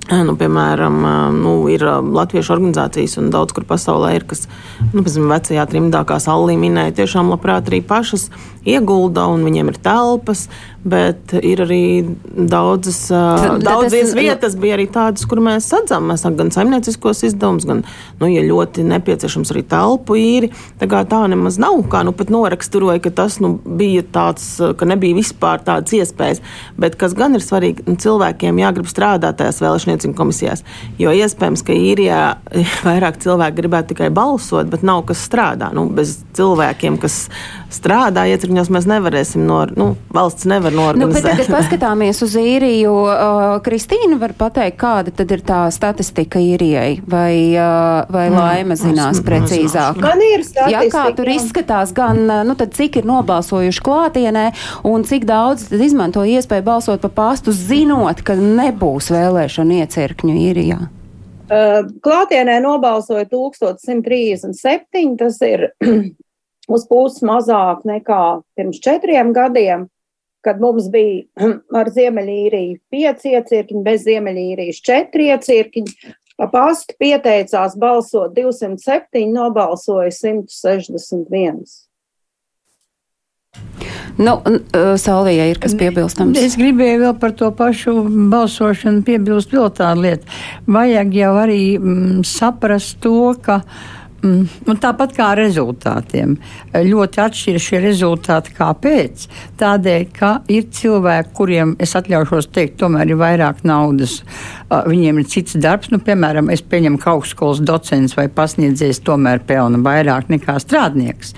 Nu, 0.06 0.36
piemēram, 0.38 1.00
nu, 1.34 1.52
ir 1.72 1.82
latviešu 1.82 2.52
organizācijas, 2.54 3.16
un 3.18 3.32
daudz 3.34 3.54
kur 3.56 3.64
pasaulē 3.66 4.12
ir, 4.14 4.26
kas, 4.30 4.44
nu, 4.92 5.02
piemēram, 5.02 5.32
vecajā 5.34 5.64
trimdā, 5.72 6.04
kā 6.06 6.20
Sallī 6.22 6.54
minēja, 6.60 6.94
tiešām 7.02 7.32
labprāt 7.34 7.72
arī 7.72 7.82
pašas 7.82 8.28
iegulda, 8.66 9.26
un 9.30 9.44
viņiem 9.46 9.70
ir 9.70 9.78
telpas, 9.82 10.46
bet 10.86 11.34
ir 11.38 11.62
arī 11.64 11.82
daudzas, 12.34 12.98
uh, 13.14 13.56
daudzas 13.62 14.12
vietas, 14.14 14.56
bija 14.58 14.76
arī 14.76 14.86
tādas, 14.90 15.26
kur 15.26 15.40
mēs 15.42 15.68
sadzām. 15.70 16.06
Mēs 16.10 16.26
gan 16.38 16.52
saimnieciskos 16.54 17.25
izdevumus, 17.26 17.66
gan, 17.66 17.82
nu, 18.20 18.30
ja 18.30 18.44
ļoti 18.46 18.84
nepieciešams, 18.86 19.50
arī 19.54 19.64
telpu 19.70 20.18
īri. 20.20 20.52
Tā 20.80 20.88
kā 20.90 21.02
tā 21.08 21.25
nemaz 21.30 21.58
nav, 21.62 21.80
kā 21.90 22.02
nu 22.06 22.14
pat 22.16 22.30
noraksturoja, 22.34 23.02
ka 23.02 23.14
tas 23.22 23.40
nu, 23.42 23.56
bija 23.66 24.04
tāds, 24.14 24.48
ka 24.78 24.88
nebija 24.88 25.18
vispār 25.18 25.62
tādas 25.66 25.94
iespējas. 25.98 26.42
Bet 26.78 26.98
kas 27.00 27.16
gan 27.18 27.38
ir 27.38 27.44
svarīgi, 27.44 27.86
nu, 27.88 27.98
cilvēkiem 28.02 28.62
jāgrib 28.62 28.90
strādāt 28.90 29.40
tajās 29.40 29.62
vēlēšaniecību 29.97 30.17
komisijās, 30.17 30.62
jo 30.99 31.12
iespējams, 31.12 31.65
ka 31.65 31.73
īrijā 31.73 32.21
vairāk 32.87 33.19
cilvēki 33.23 33.61
gribētu 33.61 33.95
tikai 33.95 34.11
balsot, 34.11 34.69
bet 34.71 34.83
nav 34.83 35.05
kas 35.09 35.25
strādā. 35.26 35.73
Nu, 35.75 35.88
bez 35.88 36.19
cilvēkiem, 36.37 36.99
kas 36.99 37.29
strādā 37.76 38.25
iecirkņos, 38.33 38.71
mēs 38.73 38.87
nevarēsim, 38.90 39.45
no, 39.47 39.61
nu, 39.76 39.87
valsts 40.14 40.49
nevar 40.49 40.75
norganizēt. 40.75 41.23
Nu, 41.23 41.28
tagad 41.28 41.50
paskatāmies 41.52 42.23
uz 42.25 42.37
īriju. 42.40 42.95
Uh, 43.06 43.45
Kristīna 43.64 44.18
var 44.21 44.35
pateikt, 44.38 44.78
kāda 44.80 45.14
tad 45.14 45.33
ir 45.37 45.45
tā 45.47 45.62
statistika 45.75 46.40
īrijai, 46.42 46.99
vai, 47.06 47.33
uh, 47.54 48.09
vai 48.12 48.26
mm, 48.30 48.38
laima 48.40 48.78
zinās 48.80 49.21
es, 49.21 49.25
precīzāk? 49.26 50.00
Man 50.02 50.25
ir 50.25 50.45
statistika. 50.47 50.73
Jā, 50.75 50.85
kā 50.92 51.06
tur 51.18 51.30
izskatās, 51.37 51.95
gan, 51.97 52.25
nu, 52.49 52.59
tad 52.59 52.75
cik 52.76 53.00
ir 53.02 53.09
nobalsojuši 53.09 53.87
klātienē 53.87 54.47
un 54.88 55.06
cik 55.06 55.28
daudz 55.28 55.68
tad 55.71 55.87
izmanto 55.87 56.25
iespēju 56.26 56.66
balsot 56.66 57.04
pa 57.04 57.12
pastu, 57.23 57.54
zinot, 57.54 58.25
ka 58.26 58.38
nebūs 58.40 59.12
vēlēšana 59.14 59.83
iecirkņu 59.85 60.38
īrijā? 60.50 60.80
Klātienē 61.47 62.59
nobalsoja 62.62 63.26
1137, 63.30 65.16
tas 65.21 65.37
ir 65.47 65.68
uz 66.66 66.87
pusi 66.88 67.26
mazāk 67.26 67.85
nekā 67.87 68.23
pirms 68.58 68.80
četriem 68.82 69.32
gadiem, 69.37 69.87
kad 70.44 70.61
mums 70.62 70.90
bija 70.92 71.25
ar 71.78 71.90
Ziemeļīriju 71.94 72.78
pieci 72.92 73.35
iecirkņi, 73.35 73.82
bez 73.87 74.06
Ziemeļīrijas 74.06 74.82
četri 74.85 75.32
iecirkņi. 75.35 76.14
Pa 76.37 76.50
pastu 76.52 76.92
pieteicās 77.00 77.78
balsot 77.80 78.35
207, 78.37 79.25
nobalsoja 79.32 80.11
161. 80.12 81.62
Nu, 84.20 84.35
Salvijai 85.00 85.46
ir 85.54 85.58
kas 85.61 85.73
piebilstams. 85.80 86.37
Es 86.40 86.58
gribēju 86.61 87.02
vēl 87.06 87.14
par 87.20 87.32
to 87.37 87.49
pašu 87.56 88.02
balsošanu 88.32 89.00
piebilst 89.04 89.52
vēl 89.56 89.70
tādu 89.76 90.04
lietu. 90.04 90.28
Vajag 90.68 91.16
jau 91.16 91.32
arī 91.40 91.61
mm, 91.78 92.20
saprast 92.28 93.00
to, 93.04 93.32
ka 93.44 93.62
uh, 93.62 93.96
un 94.26 94.80
tāpat 94.83 95.14
kā 95.16 95.30
rezultātiem. 95.38 96.37
Ļoti 96.75 97.23
atšķiras 97.26 97.66
šie 97.71 97.80
rezultāti. 97.85 98.54
Kāpēc? 98.56 99.26
Tādēļ, 99.61 100.06
ka 100.16 100.33
ir 100.52 100.68
cilvēki, 100.76 101.33
kuriem 101.37 101.75
es 101.83 101.95
atļaušos 101.99 102.50
teikt, 102.54 102.78
tomēr 102.83 103.12
ir 103.12 103.21
vairāk 103.21 103.62
naudas, 103.66 104.21
viņiem 104.71 105.21
ir 105.21 105.28
cits 105.30 105.56
darbs. 105.62 105.90
Nu, 105.92 106.00
piemēram, 106.04 106.50
es 106.54 106.64
pieņemu, 106.66 107.00
ka 107.02 107.14
augstskolas 107.16 107.62
docents 107.66 108.16
vai 108.18 108.26
pasniedzējs 108.33 109.02
tomēr 109.06 109.42
pelna 109.47 109.80
vairāk 109.83 110.30
nekā 110.33 110.59
strādnieks. 110.62 111.35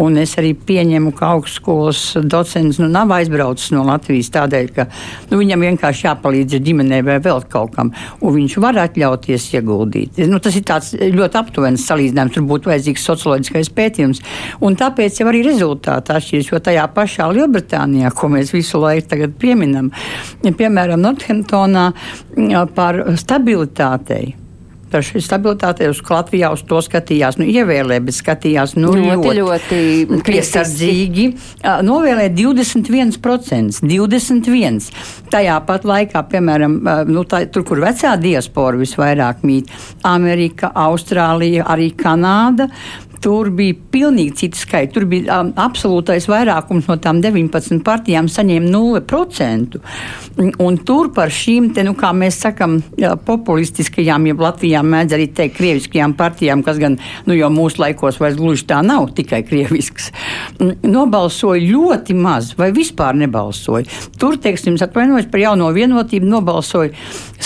Un 0.00 0.16
es 0.16 0.32
arī 0.40 0.54
pieņemu, 0.56 1.12
ka 1.16 1.34
augstskolas 1.36 2.02
docents 2.24 2.78
nu, 2.80 2.88
nav 2.92 3.12
aizbraucis 3.12 3.74
no 3.74 3.84
Latvijas 3.84 4.30
tādēļ, 4.32 4.70
ka 4.72 4.86
nu, 5.30 5.36
viņam 5.40 5.66
vienkārši 5.66 6.06
jāpalīdz 6.06 6.60
ģimenei 6.64 7.02
vai 7.04 7.18
vēl 7.22 7.42
kaut 7.52 7.74
kam, 7.76 7.92
un 8.20 8.36
viņš 8.38 8.56
var 8.62 8.78
atļauties 8.86 9.50
ieguldīt. 9.58 10.22
Nu, 10.30 10.40
tas 10.42 10.56
ir 10.56 11.12
ļoti 11.12 11.38
aptuvenis 11.42 11.84
salīdzinājums 11.88 12.21
salīdzinājums, 12.22 12.34
tur 12.34 12.46
būtu 12.48 12.70
vajadzīgs 12.70 13.06
socioloģiskais 13.06 13.70
pētījums. 13.76 14.22
Un 14.62 14.76
tāpēc 14.76 15.20
jau 15.20 15.28
arī 15.28 15.42
rezultāti 15.46 16.12
atšķiras, 16.12 16.50
jo 16.52 16.60
tajā 16.60 16.86
pašā 16.94 17.30
Lielbritānijā, 17.32 18.12
ko 18.14 18.28
mēs 18.28 18.52
visu 18.52 18.80
laiku 18.80 19.30
pieminam, 19.38 19.90
piemēram, 20.42 21.02
Northamptonā 21.02 21.92
par 22.74 23.02
stabilitātei 23.16 24.41
par 24.92 25.04
šī 25.06 25.22
stabilitātei 25.24 25.88
uz 25.90 26.02
Latvijā 26.12 26.52
uz 26.52 26.62
to 26.68 26.80
skatījās, 26.84 27.38
nu, 27.40 27.46
ievēlē, 27.48 27.98
bet 28.04 28.16
skatījās 28.16 28.76
nu, 28.78 28.92
ļoti, 28.98 29.34
ļoti, 29.40 29.80
ļoti 30.10 30.20
piesardzīgi. 30.28 31.26
Novēlē 31.88 32.28
21%, 32.36 33.82
21%. 33.88 35.04
Tajā 35.32 35.60
pat 35.68 35.86
laikā, 35.88 36.24
piemēram, 36.32 36.76
nu, 37.08 37.24
tā, 37.28 37.44
tur, 37.52 37.64
kur 37.68 37.80
vecā 37.82 38.14
diaspora 38.20 38.80
visvairāk 38.80 39.46
mīt, 39.48 39.72
Amerika, 40.08 40.72
Austrālija, 40.84 41.66
arī 41.72 41.92
Kanāda, 41.96 42.68
Tur 43.22 43.52
bija 43.54 43.76
pilnīgi 43.92 44.34
citi 44.42 44.58
skaiti. 44.58 44.92
Tur 44.96 45.06
bija 45.10 45.40
um, 45.40 45.52
absolūtais 45.62 46.26
vairākums 46.30 46.88
no 46.90 46.96
tām 47.02 47.20
19 47.22 47.82
partijām 47.86 48.28
saņēma 48.30 48.70
0%. 48.72 49.78
Un 50.62 50.78
tur 50.86 51.12
par 51.14 51.30
šīm, 51.30 51.70
te, 51.76 51.84
nu, 51.86 51.94
kā 51.98 52.10
mēs 52.16 52.40
sakam, 52.42 52.80
populistiskajām, 53.26 54.26
jeb 54.30 54.42
Latvijā 54.42 54.82
mēdz 54.86 55.16
arī 55.16 55.28
teikt, 55.30 55.56
krieviskajām 55.58 56.16
partijām, 56.18 56.64
kas 56.66 56.80
gan 56.82 56.98
nu, 57.28 57.36
jau 57.36 57.50
mūsu 57.52 57.82
laikos 57.84 58.18
vairs 58.22 58.38
gluži 58.40 58.66
tā 58.72 58.80
nav, 58.86 59.10
tikai 59.16 59.42
krievisks, 59.46 60.10
nobalsoja 60.82 61.62
ļoti 61.62 62.16
maz 62.18 62.52
vai 62.58 62.72
vispār 62.74 63.18
nebalsoja. 63.22 63.86
Tur, 64.18 64.38
teiksim, 64.42 64.80
atvainojos 64.82 65.28
par 65.30 65.44
jauno 65.44 65.70
vienotību, 65.76 66.26
nobalsoja 66.32 66.90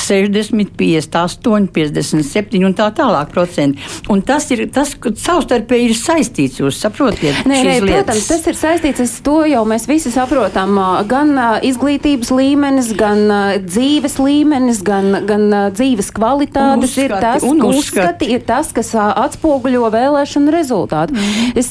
60, 0.06 0.72
58, 0.78 1.68
57 1.74 2.64
un 2.64 2.76
tā 2.76 2.88
tālāk 2.96 3.32
procenti. 3.34 3.82
Un 4.12 4.22
tas 4.24 4.46
ir 4.54 4.66
tas, 4.72 4.94
ka 4.94 5.12
savstarpēji 5.12 5.65
savstarpēji 5.66 5.88
ir 5.90 5.96
saistīts. 5.98 6.60
Jūs 6.60 6.78
saprotat? 6.80 7.46
Nē, 7.46 7.58
nē, 7.66 7.74
protams, 7.82 8.26
tas 8.28 8.46
ir 8.46 8.56
saistīts. 8.56 9.00
Es 9.02 9.20
to 9.24 9.44
jau 9.46 9.64
mēs 9.66 9.86
visi 9.88 10.10
saprotam. 10.10 10.78
Gan 11.08 11.34
izglītības 11.66 12.30
līmenis, 12.30 12.92
gan 12.96 13.26
dzīves 13.64 14.18
līmenis, 14.18 14.82
gan, 14.86 15.24
gan 15.26 15.72
dzīves 15.74 16.12
kvalitātes 16.14 16.94
uzskati, 16.96 17.04
ir 17.04 17.16
tas, 17.20 17.42
uzskati. 17.42 18.30
ir 18.30 18.44
tas, 18.46 18.72
kas 18.72 18.92
atspoguļo 18.96 19.90
vēlēšanu 19.92 20.52
rezultātu. 20.54 21.16
Mm. 21.16 21.56
Es 21.58 21.70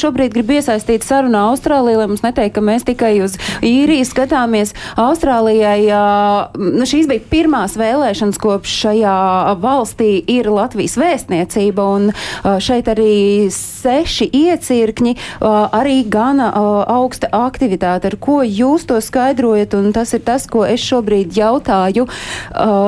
šobrīd 0.00 0.34
gribu 0.34 0.58
iesaistīt 0.58 1.06
sarunā 1.06 1.46
Austrālijā, 1.52 2.00
lai 2.02 2.10
mums 2.10 2.24
neteikt, 2.24 2.56
ka 2.56 2.64
mēs 2.64 2.86
tikai 2.86 3.14
uz 3.24 3.36
īriju 3.64 4.06
skatāmies. 4.08 4.74
Austrālijai 5.00 5.86
nu, 6.56 6.86
šīs 6.86 7.08
bija 7.10 7.24
pirmās 7.30 7.76
vēlēšanas, 7.78 8.40
kopš 8.42 8.76
šajā 8.86 9.16
valstī 9.62 10.18
ir 10.36 10.50
Latvijas 10.52 10.96
vēstniecība, 11.00 11.86
un 11.96 12.10
šeit 12.62 12.88
arī 12.90 13.35
seši 13.52 14.28
iecirkņi, 14.34 15.16
arī 15.40 15.98
gana 16.10 16.48
augsta 16.96 17.30
aktivitāte. 17.36 18.10
Ar 18.10 18.16
ko 18.22 18.40
jūs 18.46 18.86
to 18.88 19.00
skaidrojat? 19.02 19.76
Un 19.78 19.92
tas 19.96 20.14
ir 20.16 20.24
tas, 20.26 20.46
ko 20.50 20.64
es 20.68 20.82
šobrīd 20.86 21.36
jautāju 21.36 22.06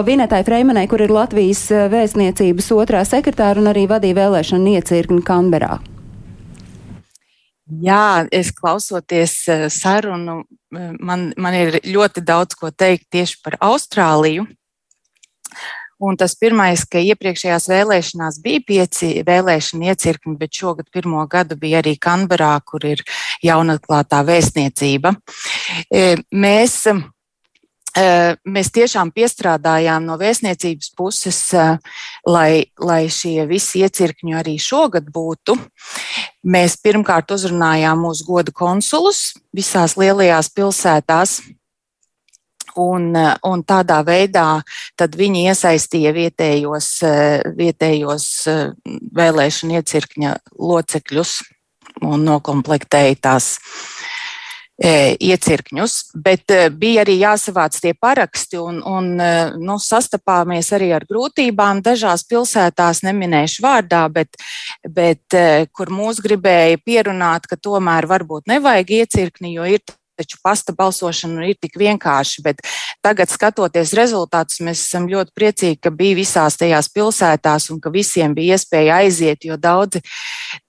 Vinetai 0.09 0.43
Freimanai, 0.47 0.87
kur 0.91 1.05
ir 1.05 1.15
Latvijas 1.15 1.67
vēstniecības 1.93 2.73
otrā 2.77 3.05
sekretāra 3.09 3.63
un 3.63 3.71
arī 3.73 3.87
vadīja 3.91 4.21
vēlēšanu 4.23 4.77
iecirkni 4.79 5.23
Kanberā. 5.27 5.79
Jā, 7.69 8.25
es 8.33 8.49
klausoties 8.57 9.43
sarunu, 9.75 10.39
man, 10.73 11.27
man 11.37 11.57
ir 11.57 11.77
ļoti 11.85 12.23
daudz 12.25 12.57
ko 12.57 12.71
teikt 12.73 13.11
tieši 13.13 13.43
par 13.45 13.59
Austrāliju. 13.61 14.47
Un 15.99 16.15
tas 16.15 16.37
pirmais, 16.39 16.85
ka 16.87 17.01
iepriekšējās 17.03 17.67
vēlēšanās 17.73 18.39
bija 18.45 18.63
pieci 18.67 19.11
vēlēšana 19.27 19.91
iecirkņi, 19.91 20.37
bet 20.39 20.55
šogad 20.55 20.87
pirmo 20.95 21.25
gadu 21.31 21.59
bija 21.59 21.81
arī 21.83 21.97
Kanberā, 21.99 22.53
kur 22.63 22.87
ir 22.87 23.03
jaunatklātā 23.43 24.21
vēstniecība. 24.29 25.17
E, 25.91 26.05
mēs, 26.31 26.77
e, 26.87 28.07
mēs 28.47 28.71
tiešām 28.79 29.11
piestrādājām 29.17 30.07
no 30.07 30.15
vēstniecības 30.23 30.95
puses, 30.95 31.43
e, 31.51 31.67
lai, 32.31 32.71
lai 32.79 33.03
šie 33.11 33.49
visi 33.51 33.83
iecirkņi 33.83 34.39
arī 34.39 34.55
šogad 34.63 35.11
būtu. 35.11 35.59
Mēs 36.47 36.79
pirmkārt 36.79 37.35
uzrunājām 37.35 38.07
mūsu 38.07 38.31
godu 38.31 38.55
konsulus 38.55 39.33
visās 39.51 39.99
lielajās 39.99 40.55
pilsētās 40.55 41.41
un, 42.79 43.11
un 43.47 43.65
tādā 43.67 43.99
veidā 44.07 44.47
viņi 44.99 45.47
iesaistīja 45.51 46.15
vietējos, 46.17 46.91
vietējos 47.59 48.27
vēlēšanu 49.19 49.79
iecirkņa 49.81 50.35
locekļus 50.59 51.39
un 52.07 52.25
nokomplektēja 52.29 53.19
tās 53.29 53.57
iecirkņus, 54.79 55.95
bet 56.23 56.53
bija 56.79 57.03
arī 57.03 57.17
jāsavāc 57.19 57.81
tie 57.83 57.97
paraksti, 57.99 58.61
un, 58.63 58.79
un 58.87 59.09
nu, 59.59 59.79
sastapāmies 59.83 60.71
arī 60.77 60.93
ar 60.95 61.07
grūtībām. 61.09 61.83
Dažās 61.83 62.23
pilsētās 62.31 63.03
neminēšu 63.03 63.65
vārdā, 63.65 64.05
bet, 64.13 64.39
bet 64.87 65.39
kur 65.75 65.91
mūs 65.91 66.23
gribēja 66.23 66.79
pierunāt, 66.85 67.51
ka 67.51 67.59
tomēr 67.59 68.07
varbūt 68.07 68.47
nevajag 68.55 68.95
iecirkni, 69.01 69.57
jo 69.59 69.67
ir 69.67 69.83
taču 70.19 70.39
pasta 70.43 70.75
balsošana 70.77 71.47
ir 71.49 71.59
tik 71.61 71.79
vienkārši. 71.79 72.43
Bet 72.45 72.63
tagad, 73.05 73.31
skatoties 73.31 73.95
rezultātus, 73.97 74.61
mēs 74.65 74.83
esam 74.87 75.09
ļoti 75.11 75.35
priecīgi, 75.37 75.81
ka 75.85 75.93
bija 75.95 76.19
visās 76.19 76.59
tajās 76.59 76.91
pilsētās 76.95 77.71
un 77.75 77.81
ka 77.83 77.93
visiem 77.95 78.35
bija 78.37 78.59
iespēja 78.59 79.01
aiziet, 79.05 79.47
jo 79.47 79.59
daudzi 79.61 80.03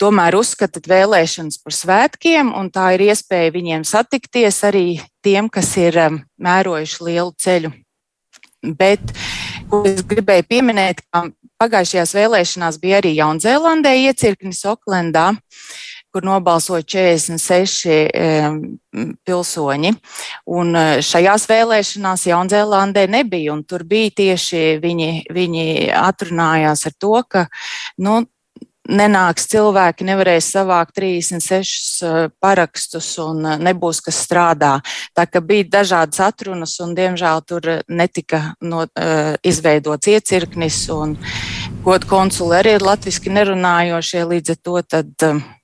tomēr 0.02 0.38
uzskata 0.40 0.82
vēlēšanas 0.86 1.60
par 1.64 1.76
svētkiem, 1.76 2.54
un 2.56 2.72
tā 2.74 2.94
ir 2.98 3.10
iespēja 3.10 3.56
viņiem 3.56 3.86
satikties 3.88 4.64
arī 4.70 4.88
tiem, 5.26 5.50
kas 5.52 5.74
ir 5.82 5.98
um, 6.06 6.24
mērojuši 6.42 7.06
lielu 7.10 7.36
ceļu. 7.40 7.74
Bet, 8.80 9.14
ko 9.72 9.86
es 9.88 10.02
gribēju 10.04 10.44
pieminēt, 10.50 11.00
ka 11.08 11.30
pagājušajās 11.60 12.16
vēlēšanās 12.16 12.80
bija 12.82 13.00
arī 13.00 13.14
Jaunzēlandē 13.16 13.94
iecirknis 14.04 14.66
Oklendā. 14.68 15.30
Uh, 15.32 15.86
kur 16.13 16.26
nobalsoja 16.26 16.84
46 16.84 17.93
pilsoņi. 19.26 19.93
Un 20.50 20.74
e, 20.76 20.86
šajās 21.06 21.45
vēlēšanās 21.50 22.26
Jaunzēlandē 22.32 23.06
nebija, 23.12 23.54
un 23.54 23.63
tur 23.67 23.86
bija 23.88 24.15
tieši 24.24 24.80
viņi, 24.82 25.12
viņi 25.34 25.65
atrunājās 26.00 26.88
ar 26.89 26.98
to, 26.98 27.15
ka 27.30 27.45
nu, 28.02 28.24
nenāks 28.89 29.45
cilvēki, 29.52 30.06
nevarēs 30.08 30.48
savākt 30.56 30.95
36 30.98 32.06
uh, 32.06 32.15
parakstus 32.41 33.12
un 33.22 33.43
uh, 33.45 33.58
nebūs 33.62 34.02
kas 34.06 34.22
strādā. 34.26 34.72
Tā 35.13 35.28
kā 35.30 35.41
bija 35.45 35.67
dažādas 35.80 36.22
atrunas 36.26 36.74
un, 36.84 36.95
diemžēl, 36.98 37.43
tur 37.45 37.69
netika 37.86 38.56
no, 38.62 38.86
izveidots 39.45 40.10
iecirknis 40.10 40.82
un 40.93 41.15
godu 41.86 42.10
konsuli 42.10 42.58
arī 42.60 42.76
ir 42.80 42.86
latviski 42.86 43.34
nerunājošie 43.34 44.26
līdz 44.34 44.56
ar 44.56 44.62
to. 44.65 44.82
Tad, 44.95 45.13
uh, 45.28 45.59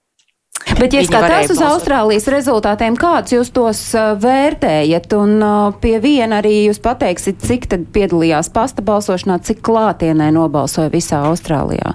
Bet, 0.76 0.92
ja 0.92 1.04
skatās 1.08 1.52
uz 1.54 1.62
Austrālijas 1.64 2.26
rezultātiem, 2.32 2.98
kādus 3.00 3.32
jūs 3.32 3.52
tos 3.56 3.82
uh, 3.96 4.12
vērtējat? 4.20 5.14
Un 5.16 5.38
uh, 5.40 5.76
pie 5.80 5.96
viena 6.04 6.42
arī 6.42 6.66
jūs 6.66 6.82
pateiksiet, 6.84 7.40
cik 7.40 7.70
tad 7.72 7.86
piedalījās 7.96 8.52
pasta 8.52 8.84
balsošanā, 8.84 9.40
cik 9.48 9.62
klātienē 9.64 10.28
nobalsoja 10.36 10.92
visā 10.92 11.22
Austrālijā? 11.30 11.94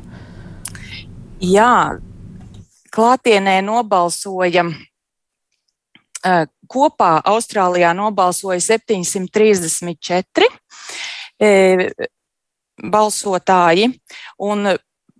Jā, 1.44 1.74
klātienē 2.96 3.58
nobalsoja. 3.68 4.64
Uh, 6.20 6.46
kopā 6.70 7.18
Austrālijā 7.26 7.90
nobalsoja 7.96 8.60
734 8.62 10.48
e, 11.40 11.50
balsotāji, 12.80 13.90
un 14.46 14.70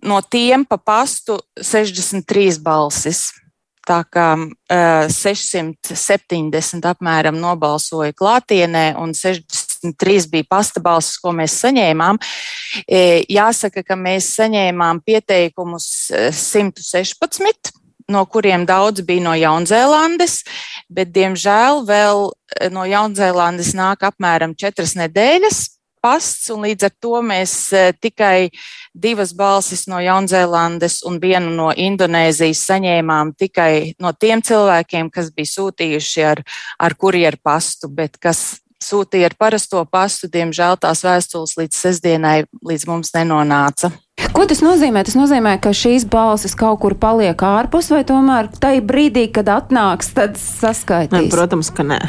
no 0.01 0.21
tiem 0.31 0.65
pa 0.65 0.77
pastu 0.79 1.37
63 1.59 2.61
balsis. 2.63 3.40
Tā 3.87 4.03
kā 4.13 4.27
uh, 4.37 5.09
670 5.09 6.85
apmēram 6.85 7.39
nobalsoja 7.41 8.13
klātienē 8.13 8.91
un 9.01 9.15
63 9.17 10.29
bija 10.29 10.47
pasta 10.49 10.83
balsis, 10.83 11.17
ko 11.21 11.33
mēs 11.33 11.57
saņēmām. 11.63 12.21
E, 12.85 13.25
jāsaka, 13.31 13.81
ka 13.83 13.97
mēs 13.97 14.29
saņēmām 14.37 15.01
pieteikumus 15.05 16.11
116 16.13 17.73
no 18.11 18.25
kuriem 18.29 18.65
daudz 18.67 19.01
bija 19.07 19.23
no 19.23 19.33
Jaunzēlandes, 19.37 20.41
bet, 20.91 21.11
diemžēl, 21.15 21.85
vēl 21.87 22.25
no 22.73 22.85
Jaunzēlandes 22.89 23.73
nāk 23.77 24.03
apmēram 24.11 24.55
četras 24.59 24.97
nedēļas 24.99 25.63
pasts, 26.01 26.49
un 26.53 26.65
līdz 26.65 26.87
ar 26.87 26.93
to 27.03 27.21
mēs 27.25 27.53
tikai 28.01 28.49
divas 28.93 29.35
balsis 29.37 29.85
no 29.91 30.01
Jaunzēlandes 30.01 31.01
un 31.07 31.19
vienu 31.21 31.53
no 31.55 31.69
Indonēzijas 31.71 32.65
saņēmām 32.71 33.35
tikai 33.39 33.93
no 34.01 34.13
tiem 34.13 34.43
cilvēkiem, 34.45 35.11
kas 35.13 35.31
bija 35.35 35.53
sūtījuši 35.53 36.27
ar, 36.33 36.43
ar 36.81 36.97
kurjeru 36.99 37.39
pastu, 37.43 37.89
bet 37.89 38.17
kas 38.21 38.61
sūtīja 38.81 39.29
ar 39.29 39.35
parasto 39.39 39.83
pastu, 39.85 40.29
diemžēl 40.31 40.79
tās 40.81 41.03
vēstules 41.05 41.53
līdz 41.59 41.81
sestdienai 41.83 42.37
līdz 42.65 42.87
mums 42.89 43.13
nenonāca. 43.15 43.91
Ko 44.31 44.45
tas 44.49 44.61
nozīmē? 44.63 45.03
Tas 45.05 45.17
nozīmē, 45.17 45.57
ka 45.61 45.73
šīs 45.75 46.05
balsis 46.09 46.55
kaut 46.57 46.81
kur 46.83 46.95
paliek 46.99 47.37
ārpus, 47.45 47.91
vai 47.93 48.03
tomēr 48.07 48.51
tajā 48.61 48.81
brīdī, 48.85 49.27
kad 49.33 49.49
atnāks, 49.51 50.13
tad 50.17 50.37
saskaitīs? 50.41 51.13
Ne, 51.13 51.33
protams, 51.33 51.73
ka 51.73 51.85
nē 51.85 52.01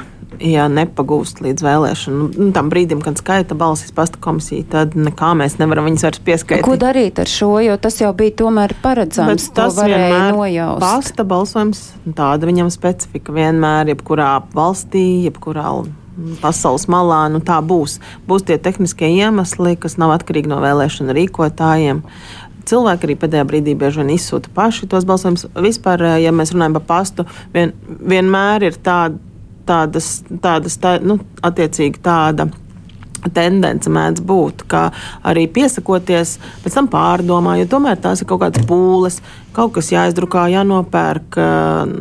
ja 0.42 0.66
nepagūst 0.72 1.40
līdz 1.44 1.64
vēlēšanu, 1.64 2.26
nu, 2.34 2.48
tam 2.56 2.68
brīdim, 2.72 3.02
kad 3.04 3.20
skaita 3.20 3.56
balsis 3.58 3.94
pasta 3.94 4.20
komisija, 4.22 4.66
tad 4.74 4.96
nekā 4.98 5.32
mēs 5.38 5.58
nevaram 5.60 5.86
viņus 5.88 6.06
vairs 6.06 6.22
pieskaitīt. 6.26 6.66
Ko 6.66 6.76
darīt 6.80 7.20
ar 7.22 7.30
šo, 7.30 7.54
jo 7.62 7.78
tas 7.82 8.00
jau 8.02 8.12
bija 8.16 8.34
tomēr 8.42 8.74
paredzams, 8.82 9.48
Bet 9.48 9.56
tas 9.56 9.78
varēja 9.78 10.20
nojaust. 10.34 10.82
Pasta 10.82 11.26
balsojums, 11.28 11.82
tāda 12.18 12.48
viņam 12.50 12.70
specifika 12.74 13.34
vienmēr, 13.36 13.94
jebkurā 13.94 14.34
valstī, 14.56 15.24
jebkurā 15.28 15.70
pasaules 16.42 16.86
malā, 16.92 17.24
nu 17.32 17.40
tā 17.44 17.58
būs. 17.64 17.98
Būs 18.28 18.44
tie 18.48 18.58
tehniskie 18.60 19.08
iemesli, 19.16 19.76
kas 19.80 19.96
nav 20.00 20.12
atkarīgi 20.18 20.50
no 20.50 20.60
vēlēšanu 20.62 21.16
rīkotājiem. 21.16 22.02
Cilvēki 22.68 23.08
arī 23.08 23.16
pēdējā 23.18 23.46
brīdī 23.48 23.74
bieži 23.78 24.02
vien 24.02 24.12
izsūta 24.14 24.52
paši 24.54 24.86
tos 24.90 25.06
balsojumus. 25.08 25.48
Vispār, 25.64 26.04
ja 26.22 26.30
mēs 26.34 26.52
runājam 26.54 26.76
par 26.78 26.84
pastu, 26.90 27.26
vien, 27.54 27.72
vienmēr 27.88 28.68
ir 28.68 28.78
tāda 28.78 29.18
tādas, 29.68 30.10
tādas 30.42 30.78
tā, 30.82 30.96
nu, 31.04 31.18
attiecīgi 31.44 32.02
tāda 32.04 32.48
tendence 33.30 33.90
mēdz 33.92 34.24
būt, 34.26 34.66
ka 34.70 34.88
arī 35.26 35.46
piesakoties, 35.52 36.38
pēc 36.64 36.78
tam 36.78 36.90
pārdomā, 36.92 37.58
jo 37.60 37.70
tomēr 37.76 38.00
tās 38.02 38.22
ir 38.22 38.30
kaut 38.30 38.42
kādas 38.44 38.66
pūles, 38.66 39.20
kaut 39.52 39.74
kas 39.76 39.90
jāizdrukā, 39.92 40.46
jānopērk, 40.52 41.36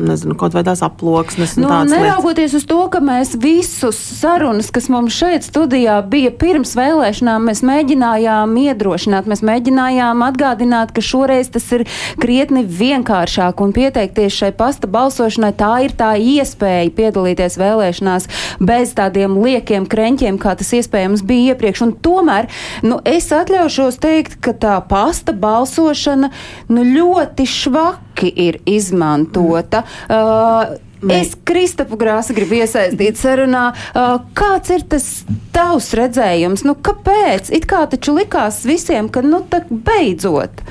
nezinu, 0.08 0.36
kaut 0.40 0.56
vai 0.56 0.64
tās 0.66 0.82
aploksnes. 0.86 1.58
Nu, 1.60 1.68
neraugoties 1.90 2.56
uz 2.58 2.66
to, 2.68 2.80
ka 2.92 3.02
mēs 3.04 3.34
visus 3.40 3.98
sarunas, 4.22 4.72
kas 4.74 4.88
mums 4.92 5.16
šeit 5.16 5.46
studijā 5.46 6.00
bija 6.08 6.32
pirms 6.32 6.74
vēlēšanām, 6.80 7.50
mēs 7.50 7.64
mēģinājām 7.68 8.56
iedrošināt, 8.64 9.28
mēs 9.28 9.44
mēģinājām 9.48 10.24
atgādināt, 10.30 10.94
ka 10.96 11.04
šoreiz 11.04 11.52
tas 11.52 11.68
ir 11.76 11.84
krietni 12.22 12.64
vienkāršāk 12.64 13.60
un 13.64 13.76
pieteikties 13.76 14.40
šai 14.40 14.54
pasta 14.56 14.88
balsošanai, 14.92 15.52
tā 15.60 15.74
ir 15.88 15.96
tā 16.00 16.14
iespēja 16.16 16.88
piedalīties 16.96 17.60
vēlēšanās 17.60 18.30
bez 18.64 18.96
tādiem 18.96 19.36
liekiem 19.42 19.90
kreņķiem, 19.92 20.40
kā 20.40 20.56
tas 20.60 20.72
iespējams 20.80 21.11
bija 21.28 21.52
iepriekš. 21.56 21.84
Un 21.84 21.92
tomēr, 22.00 22.48
nu, 22.88 23.02
es 23.04 23.28
atļaušos 23.36 24.00
teikt, 24.02 24.40
ka 24.44 24.56
tā 24.56 24.78
pasta 24.88 25.36
balsošana, 25.36 26.32
nu, 26.72 26.86
ļoti 26.88 27.48
švaki 27.50 28.32
ir 28.48 28.62
izmantota. 28.70 29.84
Uh, 30.08 30.80
Es 31.10 31.34
Kristapu 31.46 31.98
Grāsu 31.98 32.36
gribu 32.38 32.60
iesaistīt 32.60 33.18
sarunā. 33.18 33.72
Uh, 33.90 34.20
kāds 34.38 34.70
ir 34.70 34.84
tas 34.86 35.08
tavs 35.54 35.90
redzējums? 35.98 36.62
Nu, 36.68 36.76
kāpēc? 36.78 37.50
It 37.58 37.66
kā 37.70 37.88
taču 37.90 38.14
likās 38.14 38.62
visiem, 38.70 39.10
ka 39.10 39.24
nu 39.26 39.42
tā 39.50 39.64
beidzot. 39.66 40.62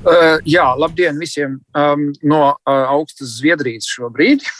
Uh, 0.00 0.40
jā, 0.48 0.64
labdien 0.80 1.18
visiem 1.20 1.60
um, 1.76 2.08
no 2.24 2.42
uh, 2.50 2.82
augstas 2.96 3.38
Zviedrijas 3.38 3.88
šobrīd. 3.90 4.46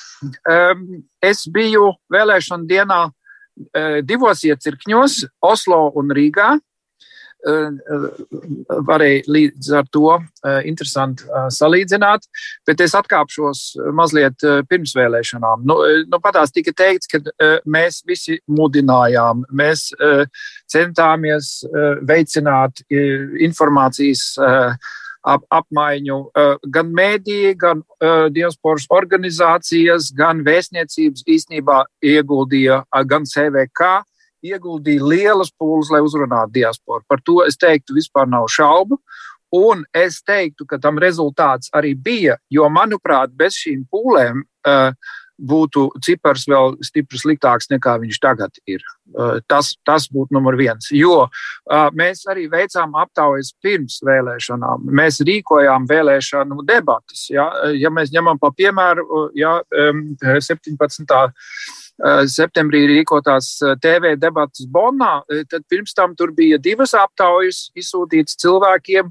Um, 0.44 0.98
es 1.24 1.46
biju 1.48 1.94
vēlēšana 2.12 2.68
dienā 2.68 2.98
uh, 3.06 3.19
divos 4.06 4.44
iecirkņos, 4.48 5.22
Oslo 5.46 5.86
un 6.00 6.12
Rīgā. 6.16 6.56
Varēja 8.84 9.20
līdz 9.32 9.70
ar 9.78 9.86
to 9.88 10.10
interesanti 10.68 11.24
salīdzināt, 11.56 12.26
bet 12.68 12.82
es 12.84 12.92
atkāpšos 12.98 13.62
mazliet 13.96 14.44
pirms 14.68 14.92
vēlēšanām. 14.98 15.64
Nu, 15.64 15.78
nu 16.04 16.20
patās 16.20 16.52
tika 16.52 16.74
teikts, 16.76 17.08
ka 17.08 17.22
mēs 17.64 18.02
visi 18.04 18.36
mudinājām, 18.44 19.46
mēs 19.56 19.88
centāmies 20.68 21.64
veicināt 22.04 22.84
informācijas 23.48 24.36
ap, 25.26 25.44
apmaiņu 25.52 26.18
gan 26.72 26.92
mēdīji, 26.96 27.54
gan 27.60 27.82
diasporas 28.32 28.86
organizācijas, 28.90 30.10
gan 30.16 30.44
vēstniecības 30.46 31.26
īstenībā 31.28 31.82
ieguldīja 32.12 32.82
gan 33.10 33.28
CVK 33.28 33.90
ieguldīja 34.42 35.04
lielas 35.04 35.52
pūles, 35.52 35.90
lai 35.92 36.00
uzrunātu 36.04 36.60
diasporu. 36.60 37.04
Par 37.08 37.20
to 37.24 37.40
es 37.46 37.58
teiktu, 37.60 37.96
vispār 37.96 38.28
nav 38.30 38.48
šaubu. 38.52 39.00
Un 39.50 39.82
es 39.96 40.20
teiktu, 40.22 40.64
ka 40.68 40.78
tam 40.78 41.00
rezultāts 41.02 41.72
arī 41.74 41.96
bija, 41.98 42.36
jo, 42.54 42.68
manuprāt, 42.70 43.32
bez 43.34 43.56
šīm 43.58 43.82
pūlēm 43.90 44.44
uh, 44.44 44.92
būtu 45.40 45.86
cipars 46.04 46.46
vēl 46.50 46.76
stipri 46.84 47.20
sliktāks 47.20 47.70
nekā 47.72 47.96
viņš 48.02 48.20
tagad 48.22 48.60
ir. 48.70 48.84
Uh, 49.10 49.40
tas, 49.50 49.72
tas 49.86 50.06
būtu 50.12 50.36
numur 50.36 50.54
viens. 50.58 50.90
Jo 50.94 51.24
uh, 51.24 51.88
mēs 51.96 52.22
arī 52.30 52.46
veicām 52.52 52.94
aptaujas 53.00 53.50
pirms 53.62 53.98
vēlēšanām. 54.06 54.86
Mēs 55.00 55.18
rīkojām 55.26 55.88
vēlēšanu 55.90 56.62
debatas. 56.68 57.26
Ja, 57.32 57.48
ja 57.74 57.90
mēs 57.90 58.14
ņemam 58.14 58.38
pa 58.38 58.52
piemēru, 58.54 59.30
ja, 59.38 59.58
um, 59.90 60.04
17. 60.20 61.10
Eh, 62.00 62.22
septembrī 62.32 62.86
rīkotās 62.88 63.58
eh, 63.60 63.74
TV 63.82 64.14
debatas 64.16 64.64
Bonnā, 64.72 65.20
eh, 65.28 65.42
tad 65.44 65.66
pirms 65.68 65.92
tam 65.92 66.14
tur 66.16 66.32
bija 66.32 66.56
divas 66.56 66.94
aptaujas 66.96 67.66
izsūtītas 67.76 68.38
cilvēkiem, 68.40 69.10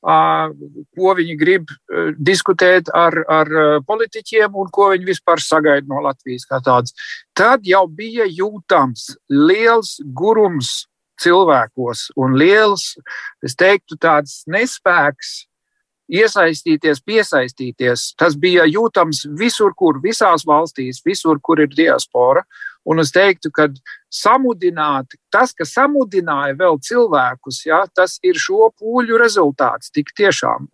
ko 0.00 1.14
viņi 1.18 1.36
grib 1.36 1.72
diskutēt 2.16 2.88
ar, 2.96 3.16
ar 3.28 3.50
politiķiem 3.86 4.56
un 4.56 4.70
ko 4.72 4.90
viņi 4.94 5.08
vispār 5.10 5.42
sagaida 5.44 5.86
no 5.90 6.00
Latvijas 6.04 6.46
kā 6.48 6.60
tādas. 6.64 6.96
Tad 7.36 7.66
jau 7.68 7.84
bija 7.86 8.24
jūtams 8.24 9.10
liels 9.28 9.98
gurums 10.16 10.86
cilvēkos 11.20 12.10
un 12.16 12.38
liels, 12.40 12.94
es 13.44 13.56
teiktu, 13.58 13.98
tāds 14.00 14.40
nespēks 14.48 15.49
iesaistīties, 16.10 17.02
piesaistīties. 17.06 18.10
Tas 18.18 18.36
bija 18.38 18.66
jūtams 18.68 19.24
visur, 19.38 19.74
kur, 19.78 20.00
visās 20.02 20.44
valstīs, 20.46 21.02
visur, 21.06 21.40
kur 21.42 21.62
ir 21.62 21.70
diaspora. 21.72 22.44
Un 22.88 23.02
es 23.02 23.12
teiktu, 23.12 23.50
ka 23.52 23.68
samudināt, 24.12 25.14
tas, 25.32 25.52
kas 25.56 25.74
samudināja 25.76 26.56
vēl 26.58 26.80
cilvēkus, 26.82 27.60
ja, 27.68 27.84
tas 27.94 28.16
ir 28.26 28.40
šo 28.40 28.70
pūļu 28.80 29.20
rezultāts, 29.20 29.92
tik 29.92 30.14
tiešām? 30.16 30.70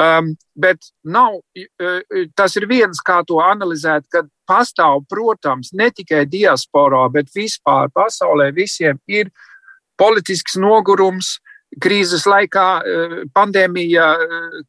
Um, 0.00 0.30
bet 0.56 0.86
nav, 1.04 1.42
tas 2.38 2.54
ir 2.56 2.64
viens, 2.70 3.02
kā 3.04 3.18
to 3.28 3.42
analizēt, 3.44 4.06
kad 4.08 4.30
pastāv, 4.48 5.02
protams, 5.10 5.74
ne 5.76 5.90
tikai 5.92 6.22
diasporā, 6.30 7.02
bet 7.12 7.28
vispār 7.36 7.90
pasaulē 7.92 8.48
visiem 8.56 9.02
ir 9.10 9.28
politisks 10.00 10.56
nogurums, 10.56 11.36
krīzes 11.78 12.24
laikā, 12.26 12.66
pandēmija, 13.36 14.06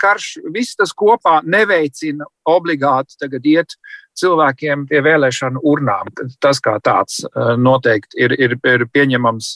karš, 0.01 0.35
viss 0.53 0.77
tas 0.77 0.93
kopā 0.93 1.39
neveicina 1.43 2.27
obligāti 2.45 3.17
tagad 3.21 3.47
iet 3.49 3.73
cilvēkiem 4.19 4.85
pie 4.89 5.01
vēlēšanu 5.01 5.63
urnām. 5.65 6.11
Tas 6.43 6.61
kā 6.61 6.77
tāds 6.83 7.23
noteikti 7.57 8.21
ir, 8.21 8.35
ir, 8.37 8.57
ir 8.67 8.85
pieņemams 8.93 9.55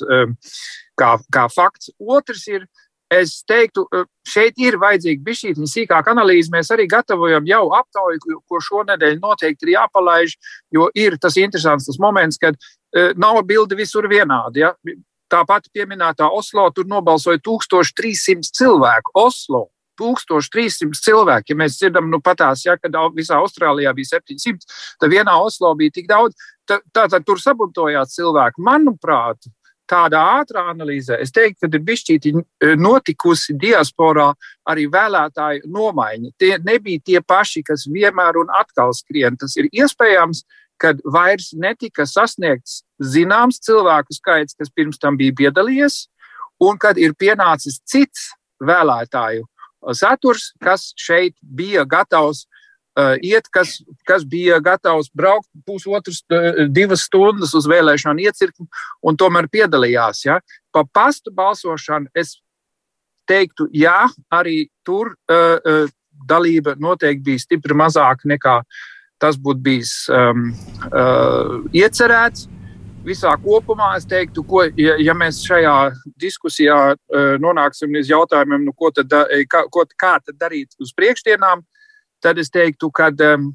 kā, 0.98 1.12
kā 1.30 1.46
fakts. 1.54 1.92
Otrs 2.00 2.48
ir, 2.50 2.66
es 3.14 3.38
teiktu, 3.46 3.86
šeit 4.26 4.58
ir 4.58 4.80
vajadzīga 4.82 5.22
bišķītņa 5.28 5.70
sīkāka 5.70 6.16
analīze. 6.16 6.50
Mēs 6.54 6.72
arī 6.74 6.88
gatavojam 6.90 7.46
jau 7.46 7.68
aptauju, 7.78 8.40
ko 8.50 8.62
šonedēļ 8.72 9.20
noteikti 9.22 9.70
ir 9.70 9.76
jāpalaiž, 9.76 10.38
jo 10.74 10.90
ir 10.98 11.20
tas 11.22 11.38
interesants 11.38 11.92
tas 11.92 12.02
moments, 12.02 12.42
kad 12.42 12.58
nav 13.20 13.44
bildi 13.46 13.78
visur 13.78 14.10
vienādi. 14.10 14.66
Ja? 14.66 14.74
Tāpat 15.32 15.72
pieminētā 15.74 16.28
Oslo 16.30 16.68
tur 16.76 16.86
nobalsoja 16.90 17.42
1300 17.42 18.52
cilvēku. 18.56 19.16
Oslo 19.18 19.68
1300 20.00 21.02
cilvēki. 21.02 21.54
Ja 21.54 21.60
mēs 21.64 21.80
dzirdam, 21.80 22.10
nu, 22.12 22.22
patās, 22.24 22.66
ja, 22.66 22.78
ka 22.78 22.92
visā 23.16 23.40
Austrālijā 23.42 23.94
bija 23.96 24.16
700, 24.18 24.66
tad 25.02 25.14
vienā 25.14 25.38
Oslo 25.42 25.74
bija 25.76 25.94
tik 25.96 26.10
daudz. 26.12 26.36
Tad 26.68 26.84
tā, 26.94 27.06
tā, 27.12 27.22
tur 27.26 27.40
sabuntojās 27.42 28.16
cilvēki. 28.18 28.64
Manuprāt, 28.66 29.48
tādā 29.90 30.22
ātrā 30.42 30.66
analīzē 30.72 31.20
es 31.22 31.34
teiktu, 31.34 31.66
ka 31.66 31.70
ir 31.78 31.86
bišķīti 31.86 32.34
notikusi 32.82 33.56
diasporā 33.62 34.32
arī 34.70 34.88
vēlētāju 34.92 35.70
nomaiņa. 35.72 36.34
Tie 36.42 36.54
nebija 36.66 37.06
tie 37.06 37.22
paši, 37.22 37.64
kas 37.66 37.86
vienmēr 37.90 38.42
un 38.42 38.54
atkal 38.60 38.94
skrien. 38.98 39.38
Tas 39.38 39.56
ir 39.62 39.70
iespējams, 39.72 40.44
kad 40.82 41.00
vairs 41.06 41.52
netika 41.56 42.06
sasniegts 42.10 42.82
zināms 43.00 43.62
cilvēku 43.64 44.16
skaits, 44.16 44.56
kas 44.58 44.72
pirms 44.72 45.00
tam 45.02 45.18
bija 45.20 45.36
piedalījies, 45.38 46.06
un 46.64 46.80
kad 46.80 47.00
ir 47.00 47.16
pienācis 47.20 47.80
cits 47.88 48.32
vēlētāju 48.64 49.46
saturs, 49.94 50.52
kas 50.64 50.90
šeit 50.98 51.36
bija 51.42 51.84
gatavs 51.86 52.46
uh, 52.46 53.14
iet, 53.22 53.50
kas, 53.54 53.78
kas 54.08 54.26
bija 54.26 54.58
gatavs 54.64 55.12
braukt 55.14 55.50
pusotras, 55.68 56.24
divas 56.74 57.06
stundas 57.06 57.54
uz 57.58 57.68
vēlēšanu 57.70 58.26
iecirkni 58.26 58.66
un 59.06 59.20
tomēr 59.20 59.50
piedalījās. 59.52 60.24
Ja? 60.26 60.40
Pa 60.74 60.86
pastu 60.86 61.34
balsošanu 61.36 62.10
es 62.18 62.40
teiktu, 63.30 63.70
jā, 63.74 64.08
arī 64.34 64.68
tur 64.86 65.14
uh, 65.14 65.60
uh, 65.62 65.94
dalība 66.26 66.76
noteikti 66.82 67.26
bija 67.30 67.46
stipri 67.46 67.78
mazāka 67.78 68.30
nekā 68.30 68.60
uh, 68.64 68.84
tas 69.22 69.38
būtu 69.40 69.64
bijis 69.64 69.94
um, 70.12 70.50
uh, 70.92 71.64
iecerēts. 71.76 72.50
Visā 73.06 73.36
kopumā 73.38 73.92
es 74.00 74.08
teiktu, 74.10 74.42
ko, 74.50 74.64
ja, 74.82 74.96
ja 74.98 75.14
mēs 75.14 75.44
šajā 75.46 75.76
diskusijā 76.22 76.80
uh, 76.96 77.36
nonāksim 77.42 77.94
līdz 77.94 78.10
jautājumiem, 78.16 78.66
nu, 78.66 78.74
ko 78.74 78.90
tad, 78.96 79.14
kā, 79.52 79.62
ko, 79.70 79.86
kā 79.94 80.16
tad 80.26 80.40
darīt 80.42 80.74
uz 80.82 80.94
priekšdienām, 80.98 81.62
tad 82.26 82.42
es 82.42 82.50
teiktu, 82.50 82.90
ka 82.90 83.12
um, 83.30 83.52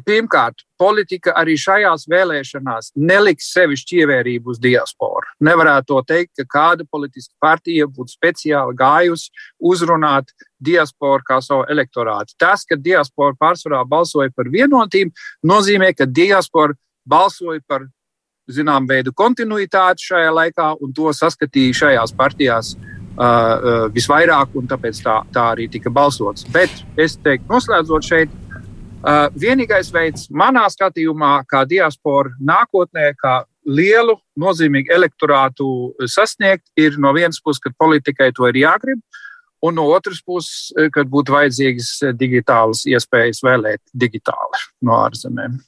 Pirmkārt, 0.00 0.62
politika 0.80 1.34
arī 1.36 1.52
šajās 1.60 2.06
vēlēšanās 2.08 2.94
neliks 2.96 3.50
sevišķi 3.52 3.98
ievērību 4.00 4.54
uz 4.54 4.60
diasporu. 4.62 5.26
Nevarētu 5.44 5.90
to 5.90 5.98
teikt, 6.08 6.32
ka 6.40 6.46
kāda 6.54 6.86
politiska 6.88 7.34
partija 7.42 7.84
būtu 7.84 8.14
speciāli 8.14 8.72
gājusi 8.78 9.28
uzrunāt 9.60 10.32
diasporu 10.64 11.20
kā 11.28 11.42
savu 11.44 11.66
elektorātu. 11.68 12.32
Tas, 12.40 12.64
ka 12.64 12.78
diaspora 12.80 13.36
pārsvarā 13.36 13.82
balsoja 13.88 14.32
par 14.32 14.48
vienotību, 14.48 15.12
nozīmē, 15.44 15.92
ka 15.98 16.08
diaspora 16.08 16.72
balsoja 17.04 17.60
par 17.68 17.84
zinām 18.48 18.88
veidu 18.88 19.12
kontinuitāti 19.12 20.08
šajā 20.08 20.32
laikā 20.32 20.72
un 20.80 20.96
to 20.96 21.12
saskatīja 21.14 21.76
šajās 21.82 22.16
partijās 22.16 22.72
uh, 22.74 23.90
visvairāk, 23.92 24.56
un 24.56 24.72
tāpēc 24.72 25.02
tā, 25.04 25.20
tā 25.34 25.50
arī 25.52 25.68
tika 25.72 25.92
balsots. 25.92 26.48
Bet 26.52 26.72
es 26.96 27.18
teiktu, 27.20 27.50
noslēdzot 27.52 28.08
šeit, 28.08 28.38
vienīgais 29.34 29.90
veids, 29.94 30.28
manā 30.30 30.68
skatījumā, 30.70 31.42
kā 31.50 31.64
diaspora 31.68 32.30
nākotnē, 32.38 33.12
kā 33.18 33.42
lielu, 33.66 34.16
nozīmīgu 34.38 34.92
elektorātu 34.94 35.66
sasniegt, 36.10 36.64
ir 36.76 36.98
no 36.98 37.12
vienas 37.14 37.40
puses, 37.42 37.62
ka 37.62 37.74
politikai 37.78 38.32
to 38.34 38.48
ir 38.50 38.62
jāgrib, 38.64 39.02
un 39.62 39.78
no 39.78 39.86
otras 39.94 40.22
puses, 40.26 40.72
eh, 40.76 40.90
kad 40.90 41.10
būtu 41.10 41.34
vajadzīgas 41.34 42.16
digitālas 42.18 42.84
iespējas 42.86 43.42
vēlēt 43.46 43.82
digitāli 43.94 44.64
no 44.82 44.98
ārzemēm. 45.06 45.60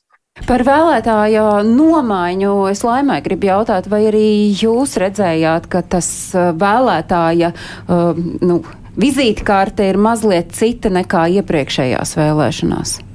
Par 0.49 0.65
vēlētāju 0.67 1.63
nomaiņu 1.69 2.55
es 2.73 2.83
laimē 2.83 3.21
gribu 3.23 3.47
jautāt, 3.53 3.87
vai 3.87 4.09
arī 4.09 4.51
jūs 4.51 4.97
redzējāt, 4.99 5.69
ka 5.71 5.85
tas 5.87 6.09
vēlētāja 6.35 7.53
uh, 7.55 8.19
nu, 8.43 8.59
vizītkarte 8.99 9.87
ir 9.87 9.95
mazliet 9.95 10.51
cita 10.59 10.91
nekā 10.91 11.29
iepriekšējās 11.39 12.17
vēlēšanās? 12.19 13.14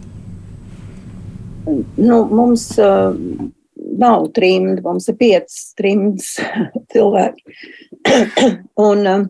Nu, 1.95 2.25
mums 2.25 2.65
uh, 2.79 3.15
nav 3.99 4.27
trimdi, 4.35 4.81
mums 4.85 5.09
ir 5.09 5.17
piecas 5.19 5.73
trimdas 5.79 6.35
cilvēki. 6.93 7.57
un, 8.89 9.03
uh, 9.03 9.25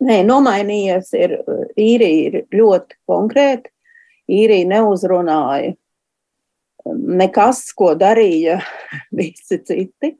nē, 0.00 0.22
nomainījies 0.28 1.12
ir, 1.18 1.36
īrija 1.80 2.30
ir 2.30 2.40
ļoti 2.54 2.98
konkrēti. 3.10 3.72
Īrija 4.30 4.68
neuzrunāja 4.70 5.74
nekas, 6.94 7.64
ko 7.76 7.94
darīja 7.98 8.60
visi 9.18 9.58
citi. 9.66 10.14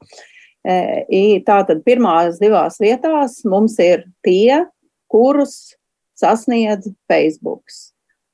Tātad 0.61 1.79
pirmās 1.87 2.37
divās 2.41 2.77
vietās 2.81 3.39
mums 3.49 3.79
ir 3.81 4.03
tie, 4.25 4.65
kurus 5.09 5.73
sasniedz 6.21 6.91
Facebook. 7.09 7.63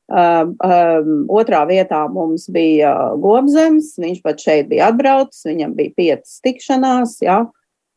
Um, 0.07 0.53
um, 0.63 1.25
otrā 1.35 1.65
vietā 1.67 2.05
mums 2.07 2.45
bija 2.55 2.93
Gobzems, 3.19 3.89
viņš 3.99 4.21
pat 4.23 4.39
šeit 4.39 4.69
bija 4.69 4.85
atbraucis, 4.87 5.43
viņam 5.49 5.73
bija 5.75 5.91
piecas 5.99 6.37
tikšanās, 6.45 7.17
jā, 7.25 7.41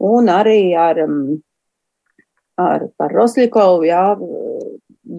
un 0.02 0.30
arī 0.32 0.72
ar, 0.74 0.98
ar, 2.58 2.86
ar 2.98 3.14
Roslikovu, 3.14 3.86
jā, 3.86 4.02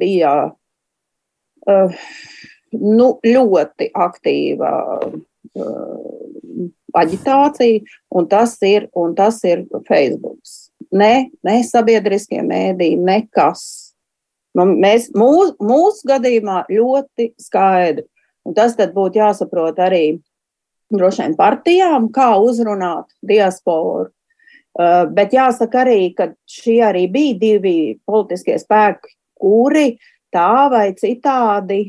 bija 0.02 0.34
uh, 0.52 2.02
nu, 2.76 3.08
ļoti 3.24 3.88
aktīva 3.96 4.74
uh, 5.00 6.68
aģitācija, 7.00 7.88
un 8.20 8.28
tas 8.36 8.58
ir, 8.68 8.90
un 9.00 9.16
tas 9.16 9.40
ir 9.48 9.64
Facebook. 9.88 10.44
Ne, 10.92 11.32
ne 11.48 11.56
sabiedriskie 11.64 12.44
mēdī, 12.44 12.98
nekas 13.00 13.64
mēs, 14.58 15.10
mūs, 15.16 15.56
mūsu 15.62 16.08
gadījumā 16.10 16.66
ļoti 16.72 17.32
skaidri. 17.40 18.06
Un 18.46 18.56
tas 18.58 18.74
būtu 18.76 19.22
jāsaprot 19.22 19.78
arī 19.80 20.20
droši 20.92 21.24
vien 21.24 21.36
partijām, 21.38 22.10
kā 22.12 22.34
uzrunāt 22.42 23.12
diasporu. 23.22 24.10
Uh, 24.72 25.04
bet 25.12 25.34
jāsaka 25.36 25.82
arī, 25.84 26.14
ka 26.16 26.30
šie 26.48 26.80
arī 26.88 27.04
bija 27.12 27.36
divi 27.40 27.76
politiskie 28.08 28.56
spēki, 28.60 29.18
kuri 29.36 29.98
tā 30.32 30.70
vai 30.72 30.94
citādi 30.96 31.82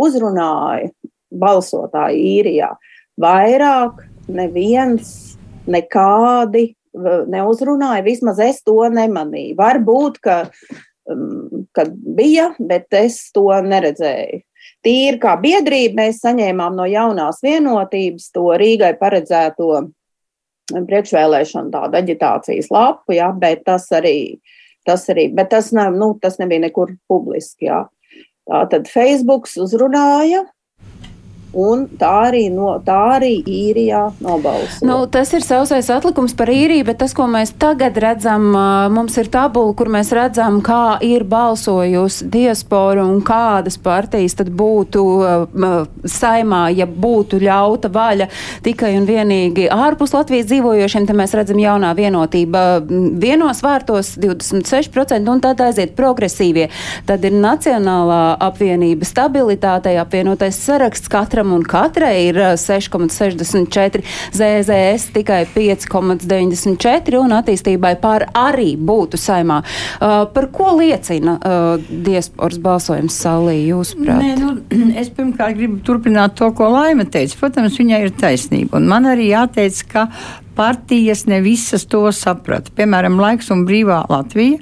uzrunāja 0.00 0.88
balsotāju 1.28 2.16
īrijā. 2.16 2.70
Vairāk 3.20 4.00
neviens 4.32 5.36
nekādi 5.68 6.70
uh, 6.72 7.28
neuzrunāja, 7.28 8.06
vismaz 8.06 8.40
es 8.48 8.64
to 8.64 8.80
nemanīju. 8.96 9.58
Varbūt, 9.60 10.22
ka 10.24 10.38
Um, 10.48 10.89
kad 11.76 11.92
bija, 12.16 12.50
bet 12.58 12.92
es 12.96 13.22
to 13.34 13.48
neredzēju. 13.64 14.42
Tīri 14.84 15.18
kā 15.20 15.34
biedrība 15.40 16.02
mēs 16.02 16.20
saņēmām 16.24 16.76
no 16.76 16.86
jaunās 16.88 17.40
vienotības 17.44 18.30
to 18.34 18.46
Rīgai 18.60 18.94
paredzēto 19.00 19.70
priekšvēlēšanu 20.70 21.72
tādu 21.74 21.98
aģitācijas 22.00 22.70
lapu, 22.72 23.16
jā, 23.16 23.30
bet 23.36 23.64
tas 23.66 23.88
arī, 23.96 24.38
tas 24.86 25.06
arī, 25.12 25.28
bet 25.34 25.50
tas, 25.52 25.72
ne, 25.76 25.88
nu, 25.96 26.12
tas 26.22 26.38
nebija 26.40 26.66
nekur 26.68 26.94
publiski, 27.10 27.68
jā. 27.70 27.84
Tā 28.50 28.64
tad 28.70 28.88
Facebooks 28.90 29.56
uzrunāja, 29.62 30.44
Un 31.56 31.86
tā 31.98 32.10
arī, 32.28 32.44
no, 32.52 32.76
tā 32.84 32.96
arī 33.16 33.32
īrijā 33.42 34.04
nobalso. 34.22 34.84
Nu, 34.86 35.02
tas 35.10 35.32
ir 35.34 35.42
sausais 35.42 35.88
atlikums 35.90 36.34
par 36.38 36.50
īriju, 36.52 36.84
bet 36.86 37.00
tas, 37.02 37.14
ko 37.16 37.26
mēs 37.30 37.52
tagad 37.58 37.96
redzam, 38.00 38.50
mums 38.94 39.16
ir 39.18 39.30
tabula, 39.32 39.74
kur 39.74 39.90
mēs 39.90 40.12
redzam, 40.14 40.60
kā 40.64 41.00
ir 41.04 41.24
balsojusi 41.28 42.28
diaspora 42.30 43.02
un 43.06 43.18
kādas 43.26 43.78
partijas 43.82 44.36
tad 44.38 44.52
būtu 44.54 45.02
saimā, 46.06 46.62
ja 46.76 46.86
būtu 46.86 47.40
ļauta 47.42 47.90
vaļa 47.92 48.28
tikai 48.64 48.92
un 48.98 49.08
vienīgi 49.08 49.68
ārpus 49.74 50.14
Latvijas 50.14 50.48
dzīvojošiem. 50.50 51.08
Te 51.08 51.16
mēs 51.16 51.34
redzam 51.36 51.58
jaunā 51.60 51.90
vienotība 51.98 52.64
vienos 52.86 53.62
vārtos 53.64 54.14
26% 54.20 55.30
un 55.30 55.42
tad 55.42 55.62
aiziet 55.64 55.96
progresīvie. 55.98 56.68
Tad 57.08 57.24
ir 57.26 57.36
Nacionālā 57.40 58.36
apvienība 58.46 59.08
stabilitātei 59.08 59.96
apvienotais 60.00 60.58
saraksts 60.60 61.10
katra 61.10 61.39
katram 61.40 61.52
un 61.52 61.62
katrai 61.64 62.28
ir 62.28 62.36
6,64, 62.36 64.02
ZZS 64.32 65.12
tikai 65.14 65.46
5,94 65.54 67.16
un 67.20 67.32
attīstībai 67.32 67.94
pār 68.00 68.26
arī 68.34 68.76
būtu 68.76 69.16
saimā. 69.16 69.62
Uh, 70.00 70.26
par 70.34 70.50
ko 70.52 70.76
liecina 70.78 71.38
uh, 71.38 71.80
diasporas 71.88 72.60
balsojums 72.60 73.16
salī, 73.16 73.70
jūsuprāt? 73.70 74.20
Nē, 74.20 74.36
nu, 74.40 74.52
es 75.00 75.08
pirmkārt 75.08 75.56
gribu 75.56 75.80
turpināt 75.84 76.36
to, 76.36 76.50
ko 76.52 76.68
Laima 76.74 77.08
teica. 77.08 77.38
Protams, 77.40 77.78
viņai 77.80 78.04
ir 78.04 78.14
taisnība. 78.20 78.76
Un 78.76 78.88
man 78.90 79.08
arī 79.08 79.30
jāteic, 79.32 79.80
ka 79.90 80.08
partijas 80.60 81.24
ne 81.30 81.40
visas 81.40 81.86
to 81.88 82.02
saprata. 82.12 82.72
Piemēram, 82.76 83.16
laiks 83.20 83.48
un 83.54 83.64
brīvā 83.68 84.02
Latvija 84.12 84.58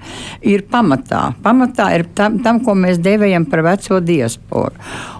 ir 0.47 0.63
pamatā. 0.71 1.33
Pamatā 1.43 1.89
ir 1.97 2.07
tam, 2.15 2.39
tam 2.45 2.63
ko 2.63 2.77
mēs 2.79 3.01
devējam 3.03 3.49
par 3.51 3.65
veco 3.67 3.99
diasporu. 4.05 4.71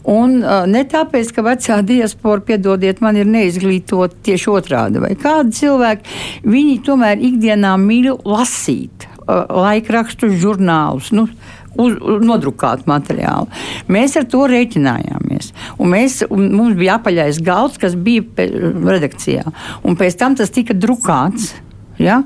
Un 0.09 0.39
ne 0.71 0.85
tāpēc, 0.89 1.35
ka 1.35 1.45
vecā 1.45 1.81
diaspora, 1.83 2.45
piedodiet, 2.53 3.03
man 3.05 3.19
ir 3.19 3.27
neizglītot 3.29 4.21
tieši 4.29 4.51
otrādi, 4.55 5.03
vai 5.03 5.13
kādi 5.19 5.59
cilvēki, 5.59 6.19
viņi 6.47 6.81
tomēr 6.87 7.27
ikdienā 7.33 7.75
mīl 7.83 8.15
lasīt 8.23 9.09
laikrakstus, 9.29 10.39
žurnālus. 10.41 11.11
Nu, 11.13 11.27
uz, 11.79 11.95
uz 11.99 12.27
nodrukātu 12.27 12.89
materiālu. 12.91 13.49
Mēs 13.93 14.19
ar 14.21 14.27
to 14.31 14.45
rēķinājāmies. 14.51 15.53
Un 15.79 15.95
mēs, 15.95 16.21
un 16.29 16.51
mums 16.57 16.77
bija 16.79 16.99
apaļais 16.99 17.41
galds, 17.45 17.81
kas 17.81 17.97
bija 17.97 18.27
redakcijā. 18.39 19.47
Un 19.87 19.99
pēc 19.99 20.19
tam 20.21 20.39
tas 20.39 20.53
tika 20.55 20.77
drukāts. 20.77 21.55
Ja? 21.99 22.21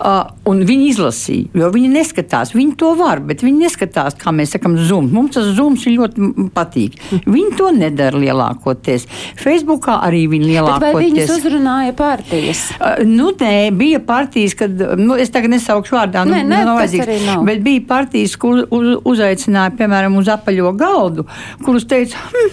Uh, 0.00 0.30
viņi 0.48 0.88
izlasīja, 0.90 1.50
jo 1.60 1.68
viņi 1.74 1.90
neskatās. 1.92 2.54
Viņi 2.56 2.74
to 2.80 2.94
var, 2.98 3.20
bet 3.24 3.44
viņi 3.44 3.66
neskatās, 3.66 4.16
kā 4.20 4.32
mēs 4.34 4.54
sakām, 4.56 4.78
zūmu. 4.80 5.12
Mums 5.12 5.36
tas 5.36 5.50
zūms 5.56 5.84
ļoti 5.90 6.48
patīk. 6.54 6.96
Viņi 7.26 7.56
to 7.58 7.70
nedara 7.76 8.18
lielākoties. 8.20 9.06
Facebookā 9.40 9.98
arī 10.06 10.24
viņi 10.32 10.48
lielākoties. 10.54 10.86
Bet 10.86 10.96
vai 10.96 11.04
viņus 11.04 11.34
uzrunāja 11.36 11.96
partijas? 11.98 12.64
Uh, 12.78 13.04
nu, 13.08 13.30
nē, 13.40 13.54
bija 13.76 14.00
partijas, 14.04 14.56
kad, 14.58 14.84
nu, 15.00 15.18
es 15.20 15.32
tagad 15.34 15.54
nesaukšu 15.54 15.98
vārdā, 15.98 16.24
nu, 16.28 16.34
nē, 16.36 16.42
nē, 16.48 16.62
nav 16.68 16.80
vajadzīgs. 16.80 17.28
Bet 17.46 17.64
bija 17.66 17.84
partijas, 17.90 18.36
kur 18.40 18.64
uz, 18.64 18.90
uzaicināja, 19.10 19.74
piemēram, 19.78 20.16
uz 20.20 20.30
apaļo 20.32 20.72
galdu, 20.80 21.26
kurus 21.64 21.86
teica, 21.90 22.18
hm, 22.32 22.50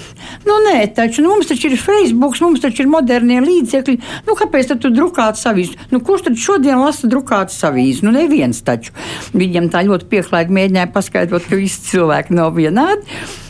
nu 0.47 0.59
nē, 0.67 0.77
taču 0.97 1.23
nu, 1.23 1.31
mums 1.35 1.49
taču 1.49 1.71
ir 1.71 1.79
Facebook, 1.79 2.37
mums 2.43 2.63
taču 2.63 2.83
ir 2.83 2.91
modernie 2.91 3.39
līdzekļi, 3.43 3.97
nu 4.27 4.37
kāpēc 4.37 4.73
tad 4.73 4.83
tu 4.83 4.91
drukāt 4.93 5.39
savīs? 5.39 5.73
Nu, 5.93 6.01
kurš 6.03 6.27
tad 6.27 6.39
šo 6.41 6.56
šodien 6.57 6.81
lasa 6.81 7.07
drukātas 7.09 7.59
avīzes. 7.67 8.01
Nu, 8.05 8.11
neviens 8.15 8.63
taču. 8.65 8.93
Viņam 9.37 9.69
tā 9.73 9.83
ļoti 9.85 10.07
pieklājīgi 10.09 10.55
mēģināja 10.57 10.89
paskaidrot, 10.95 11.45
ka 11.45 11.59
visi 11.59 11.83
cilvēki 11.91 12.33
nav 12.37 12.55
vienādi. 12.57 13.05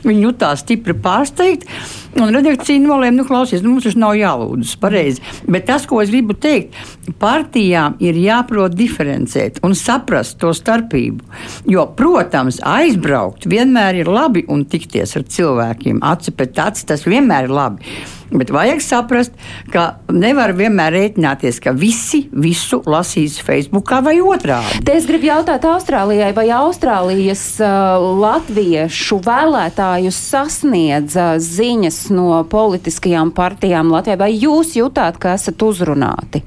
Viņi 0.08 0.26
jutās 0.26 0.64
stipri 0.66 0.96
pārsteigti. 0.98 1.70
Un 2.18 2.34
redakcija 2.34 2.82
nolēma, 2.82 3.20
nu, 3.20 3.26
klausies, 3.28 3.62
nu, 3.64 3.76
mums 3.76 3.86
tas 3.88 3.96
nav 4.00 4.16
jālūdzas 4.18 4.76
pareizi. 4.82 5.24
Bet 5.48 5.68
tas, 5.70 5.86
ko 5.88 6.02
es 6.02 6.12
gribu 6.12 6.36
teikt, 6.36 6.76
partijām 7.22 7.96
ir 8.04 8.18
jāprot 8.20 8.76
diferencēt 8.76 9.62
un 9.68 9.78
saprast 9.78 10.40
to 10.42 10.52
starpību. 10.56 11.24
Jo, 11.70 11.88
protams, 11.98 12.60
aizbraukt 12.66 13.48
vienmēr 13.48 14.02
ir 14.02 14.12
labi 14.12 14.44
un 14.52 14.66
tikties 14.68 15.16
ar 15.20 15.28
cilvēkiem. 15.38 16.04
Aci 16.04 16.36
pret 16.36 16.64
aci 16.68 16.88
tas 16.90 17.08
vienmēr 17.08 17.48
ir 17.48 17.58
labi. 17.60 17.98
Bet 18.28 18.50
vajag 18.52 18.82
saprast, 18.84 19.36
ka 19.72 20.02
nevar 20.12 20.52
vienmēr 20.58 20.92
rēķināties, 20.92 21.62
ka 21.64 21.72
visi 21.72 22.26
visu 22.36 22.82
lasīs 22.84 23.38
Facebook 23.40 23.94
vai 24.04 24.18
otrādi. 24.20 24.82
Te 24.84 24.98
es 25.00 25.08
gribu 25.08 25.30
jautāt 25.30 25.64
Austrālijai, 25.68 26.34
vai 26.36 26.50
Austrālijas 26.58 27.46
uh, 27.64 27.96
latviešu 28.20 29.22
vēlētājus 29.24 30.20
sasniedz 30.34 31.16
uh, 31.16 31.38
ziņas 31.40 32.02
no 32.12 32.44
politiskajām 32.52 33.32
partijām 33.38 33.96
Latvijā, 33.96 34.20
vai 34.20 34.32
jūs 34.36 34.76
jutāt, 34.76 35.22
ka 35.24 35.38
esat 35.40 35.64
uzrunāti? 35.64 36.44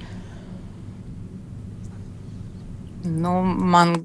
Nu, 3.09 3.41
man 3.45 3.97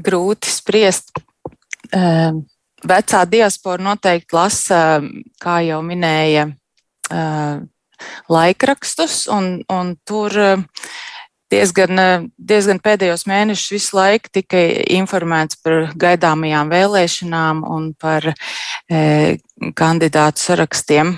grūti 0.00 0.48
spriest. 0.48 1.12
Uh, 1.92 2.40
vecā 2.86 3.26
diaspora 3.28 3.92
noteikti 3.92 4.36
lasa, 4.36 5.02
kā 5.42 5.60
jau 5.66 5.82
minēja 5.84 6.54
laikrakstus, 8.28 9.26
un, 9.32 9.60
un 9.72 9.94
tur 10.06 10.34
diezgan, 11.52 12.30
diezgan 12.36 12.80
pēdējos 12.82 13.26
mēnešus 13.30 13.72
visu 13.76 13.96
laiku 13.96 14.32
tika 14.40 14.60
informēts 14.98 15.60
par 15.62 15.92
gaidāmajām 15.96 16.72
vēlēšanām 16.72 17.62
un 17.70 17.92
par 17.94 18.32
kandidātu 19.78 20.42
sarakstiem 20.42 21.16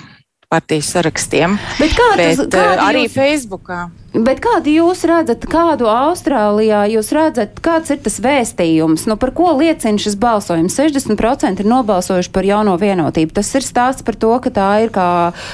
partijas 0.49 0.87
sarakstiem. 0.95 1.59
Bet 1.77 1.91
kā 1.93 2.05
tas 2.17 2.39
bet, 2.41 2.55
kādi 2.55 2.81
arī 2.81 3.01
jūs, 3.03 3.13
Facebookā? 3.19 3.79
Bet 4.15 4.39
kādu 4.41 4.73
jūs 4.73 5.03
redzat, 5.05 5.43
kādu 5.53 5.91
Austrālijā 5.93 6.87
jūs 6.89 7.11
redzat, 7.13 7.61
kāds 7.61 7.93
ir 7.93 7.99
tas 8.07 8.17
vēstījums, 8.25 9.05
nu 9.11 9.19
par 9.21 9.35
ko 9.37 9.51
liecina 9.59 10.01
šis 10.01 10.17
balsojums? 10.17 10.79
60% 10.81 11.61
ir 11.61 11.69
nobalsojuši 11.69 12.33
par 12.33 12.49
jauno 12.49 12.79
vienotību. 12.81 13.37
Tas 13.37 13.53
ir 13.61 13.69
stāsts 13.69 14.07
par 14.09 14.17
to, 14.17 14.33
ka 14.41 14.55
tā 14.57 14.71
ir, 14.87 14.95
kā 14.97 15.11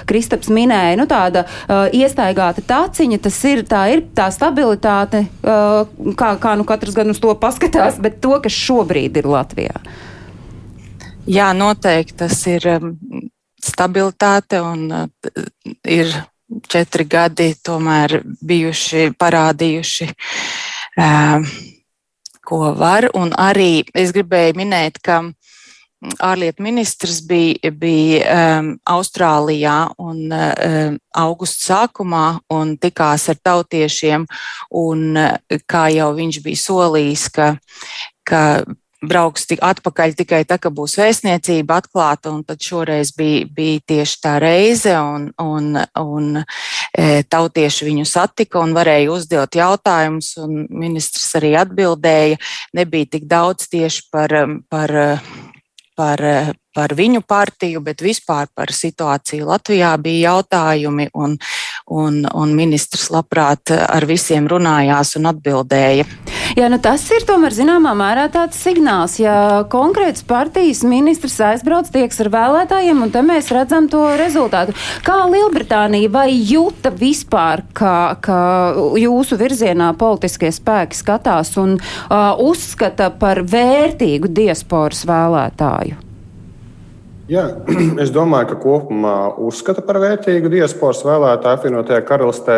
Kristaps 0.07 0.53
minēja, 0.55 0.95
nu 1.03 1.11
tāda 1.11 1.43
uh, 1.43 1.91
iestaigāta 1.91 2.63
taciņa, 2.63 3.19
tas 3.27 3.43
ir 3.51 3.67
tā, 3.67 3.89
ir 3.97 4.07
tā 4.15 4.31
stabilitāte, 4.31 5.27
uh, 5.43 5.91
kā, 6.15 6.37
kā 6.39 6.55
nu 6.55 6.71
katrs 6.71 6.95
gan 6.95 7.11
uz 7.11 7.19
to 7.19 7.35
paskatās, 7.35 7.99
bet 7.99 8.23
to, 8.23 8.39
kas 8.47 8.63
šobrīd 8.63 9.19
ir 9.19 9.33
Latvijā. 9.35 9.75
Jā, 11.25 11.55
noteikti 11.57 12.19
tas 12.21 12.37
ir 12.53 12.67
um, 12.69 12.91
stabilitāte 13.75 14.63
un 14.63 14.87
uh, 14.93 15.07
ir 15.85 16.13
četri 16.71 17.07
gadi 17.11 17.53
tomēr 17.65 18.21
bijuši 18.25 19.11
parādījuši, 19.19 20.11
uh, 21.03 21.55
ko 22.45 22.61
var. 22.79 23.09
Un 23.17 23.35
arī 23.37 23.85
es 23.97 24.13
gribēju 24.15 24.59
minēt, 24.61 25.01
ka 25.05 25.23
ārlietu 26.21 26.63
ministrs 26.65 27.23
bija, 27.25 27.71
bija 27.73 28.37
um, 28.61 28.71
Austrālijā 28.93 29.77
un 30.03 30.33
um, 30.33 30.99
augusta 31.17 31.65
sākumā 31.71 32.27
un 32.53 32.77
tikās 32.81 33.29
ar 33.33 33.41
tautiešiem. 33.43 34.27
Un, 34.81 35.19
kā 35.71 35.87
jau 35.95 36.11
viņš 36.17 36.41
bija 36.45 36.63
solījis, 36.65 37.29
ka, 37.35 37.51
ka 38.29 38.43
brauks 39.09 39.47
tik 39.51 39.62
atpakaļ 39.64 40.14
tikai 40.19 40.43
tā, 40.49 40.59
ka 40.61 40.73
būs 40.75 40.97
vēstniecība 41.01 41.79
atklāta, 41.83 42.33
un 42.35 42.43
tad 42.47 42.62
šoreiz 42.64 43.12
bija, 43.17 43.47
bija 43.51 43.83
tieši 43.93 44.21
tā 44.25 44.35
reize, 44.43 44.95
un, 44.99 45.31
un, 45.40 45.79
un 46.01 46.40
e, 46.40 47.23
tautieši 47.29 47.88
viņu 47.90 48.07
satika 48.09 48.62
un 48.62 48.75
varēja 48.77 49.12
uzdot 49.14 49.59
jautājumus, 49.61 50.35
un 50.45 50.67
ministrs 50.71 51.31
arī 51.40 51.55
atbildēja. 51.62 52.40
Nebija 52.77 53.14
tik 53.17 53.29
daudz 53.31 53.69
tieši 53.73 54.09
par, 54.14 54.37
par, 54.73 54.95
par, 55.97 56.25
par 56.75 56.95
viņu 56.99 57.23
partiju, 57.27 57.83
bet 57.85 58.03
vispār 58.03 58.51
par 58.55 58.73
situāciju 58.75 59.49
Latvijā 59.49 59.95
bija 60.03 60.35
jautājumi, 60.35 61.09
un, 61.14 61.37
un, 61.90 62.23
un 62.33 62.55
ministrs 62.57 63.11
labprāt 63.12 63.73
ar 63.75 64.07
visiem 64.09 64.47
runājās 64.49 65.14
un 65.18 65.29
atbildēja. 65.31 66.07
Jā, 66.55 66.68
nu 66.70 66.79
tas 66.83 67.03
ir 67.11 67.25
tomēr 67.27 67.55
zināmā 67.57 67.92
mērā 67.99 68.29
tāds 68.33 68.61
signāls, 68.62 69.16
ja 69.18 69.64
konkrēts 69.70 70.25
partijas 70.27 70.85
ministrs 70.87 71.37
aizbrauc 71.42 71.90
tieks 71.92 72.23
ar 72.23 72.31
vēlētājiem, 72.35 73.03
un 73.05 73.12
te 73.14 73.25
mēs 73.27 73.51
redzam 73.55 73.88
to 73.90 74.05
rezultātu. 74.20 74.77
Kā 75.05 75.18
Lielbritānija 75.33 76.12
vai 76.14 76.29
jūta 76.33 76.94
vispār, 76.94 77.64
ka, 77.77 77.97
ka 78.23 78.38
jūsu 79.01 79.40
virzienā 79.40 79.92
politiskie 79.99 80.53
spēki 80.55 81.01
skatās 81.01 81.57
un 81.61 81.77
uh, 81.81 82.33
uzskata 82.38 83.11
par 83.18 83.42
vērtīgu 83.42 84.31
diasporas 84.31 85.05
vēlētāju? 85.11 86.04
Jā, 87.31 87.45
es 88.03 88.11
domāju, 88.13 88.51
ka 88.51 88.57
kopumā 88.61 89.17
uzskata 89.41 89.81
par 89.85 89.97
vērtīgu 90.03 90.51
diasporas 90.53 91.01
vēlētāju 91.07 91.57
apvienotajā 91.57 92.03
karalistē, 92.05 92.57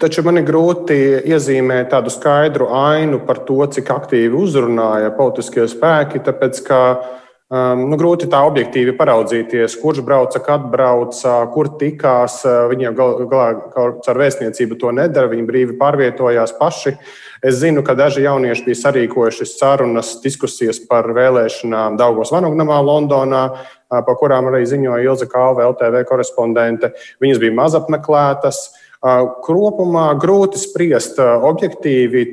taču 0.00 0.24
man 0.24 0.40
ir 0.40 0.46
grūti 0.48 0.96
iezīmēt 1.28 1.90
tādu 1.92 2.12
skaidru 2.12 2.70
ainu 2.72 3.20
par 3.28 3.42
to, 3.48 3.58
cik 3.76 3.92
aktīvi 3.92 4.32
uzrunāja 4.40 5.12
politiskie 5.18 5.68
spēki, 5.68 6.22
tāpēc 6.24 6.62
ka 6.64 6.80
um, 6.96 7.18
nu, 7.50 7.96
grūti 7.98 8.28
tā 8.30 8.44
objektīvi 8.46 8.94
paraudzīties, 8.98 9.74
kurš 9.80 10.04
brauca, 10.06 10.38
kad 10.44 10.68
brauca, 10.70 11.32
kur 11.50 11.72
tikās. 11.80 12.40
Viņiem 12.70 12.94
galā 12.94 13.48
ar 13.74 14.20
vēstniecību 14.22 14.78
to 14.78 14.92
nedara, 14.94 15.30
viņi 15.32 15.46
brīvi 15.48 15.78
pārvietojās 15.80 16.54
paši. 16.60 16.94
Es 17.42 17.56
zinu, 17.62 17.82
ka 17.82 17.96
daži 17.98 18.22
jaunieši 18.26 18.66
bija 18.68 18.78
sarīkojuši 18.82 19.48
sarunas, 19.48 20.12
diskusijas 20.22 20.78
par 20.86 21.08
vēlēšanām 21.16 21.96
Daugos 21.98 22.30
Vanugnamā, 22.34 22.78
Londonā, 22.84 23.44
par 23.90 24.18
kurām 24.20 24.52
arī 24.52 24.62
ziņoja 24.70 25.08
Ilza 25.08 25.26
Kalve, 25.30 25.64
LTV 25.72 26.04
korespondente. 26.06 26.92
Viņas 27.24 27.42
bija 27.42 27.56
maz 27.56 27.74
apmeklētas. 27.78 28.68
Kopumā 29.00 30.10
grūti 30.20 30.60
spriest 30.60 31.16
objektīvi, 31.20 32.24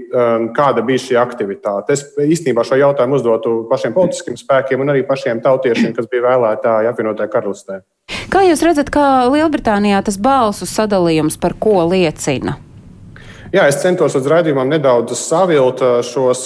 kāda 0.57 0.83
bija 0.83 0.99
šī 0.99 1.15
aktivitāte. 1.21 1.95
Es 1.95 2.03
īstenībā 2.19 2.65
šo 2.67 2.75
jautājumu 2.81 3.15
uzdotu 3.15 3.53
pašiem 3.71 3.95
politiskiem 3.95 4.35
spēkiem 4.35 4.83
un 4.83 4.91
arī 4.91 5.05
pašiem 5.07 5.39
tautiešiem, 5.45 5.95
kas 5.95 6.11
bija 6.11 6.27
vēlētāji 6.27 6.91
apvienotajā 6.91 7.31
karalistē. 7.31 7.79
Kā 8.27 8.43
jūs 8.43 8.65
redzat, 8.67 8.91
kā 8.91 9.07
Lielbritānijā 9.31 10.03
tas 10.03 10.19
balsu 10.19 10.67
sadalījums 10.67 11.39
par 11.39 11.55
ko 11.55 11.85
liecina? 11.87 12.59
Jā, 13.47 13.63
es 13.69 13.77
centos 13.79 14.11
uz 14.17 14.25
raidījumam 14.27 14.67
nedaudz 14.67 15.13
savilkt 15.15 15.79
šos, 16.03 16.41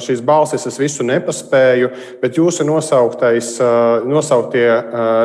šīs 0.00 0.22
balsis. 0.24 0.64
Es 0.70 0.78
visu 0.80 1.04
nepaspēju, 1.04 1.90
bet 2.22 2.38
jūsu 2.40 2.64
nosauktais, 2.64 3.50
nosauktie 4.08 4.64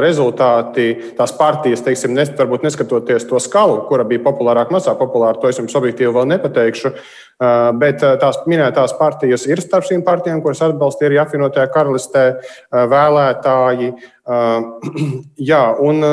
rezultāti, 0.03 0.89
tās 1.15 1.31
partijas, 1.39 1.85
teiksim, 1.85 2.11
nes, 2.17 2.33
varbūt 2.35 2.67
neskatoties 2.67 3.29
to 3.29 3.39
skalu, 3.39 3.79
kura 3.87 4.03
bija 4.07 4.25
populārāka, 4.27 4.75
mazāk 4.75 4.99
populāra, 4.99 5.39
to 5.39 5.47
es 5.47 5.61
jums 5.61 5.77
objektīvi 5.79 6.11
vēl 6.19 6.27
nepateikšu. 6.33 6.93
Bet 7.79 8.03
tās 8.21 8.43
minētās 8.45 8.97
partijas 8.99 9.47
ir 9.47 9.63
starp 9.63 9.87
šīm 9.87 10.03
partijām, 10.05 10.43
kuras 10.43 10.61
atbalsta 10.67 11.07
arī 11.07 11.21
apvienotajā 11.23 11.71
karalistē 11.71 12.25
vēlētāji. 12.91 13.93
Jā, 15.51 15.63
un 15.79 16.03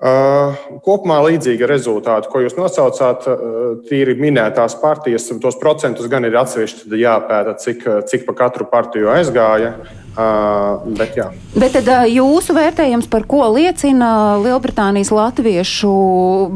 kopumā 0.00 1.18
līdzīga 1.26 1.68
rezultāti, 1.68 2.30
ko 2.32 2.40
jūs 2.40 2.56
nosaucāt, 2.56 3.26
tīri 3.88 4.16
minētās 4.16 4.78
partijas, 4.80 5.28
tos 5.42 5.58
procentus 5.60 6.08
gan 6.08 6.24
ir 6.24 6.38
atsevišķi 6.40 7.00
jāpēta, 7.02 7.56
cik, 7.60 7.84
cik 8.08 8.24
pa 8.28 8.36
katru 8.44 8.68
partiju 8.70 9.12
aizgāja. 9.12 9.74
Uh, 10.20 10.90
bet, 10.98 11.14
jā. 11.16 11.28
bet 11.54 11.72
tad 11.76 11.88
jūsu 12.10 12.52
vērtējums 12.56 13.06
par 13.10 13.24
ko 13.30 13.44
liecina 13.54 14.36
Lielbritānijas 14.42 15.12
latviešu 15.14 15.92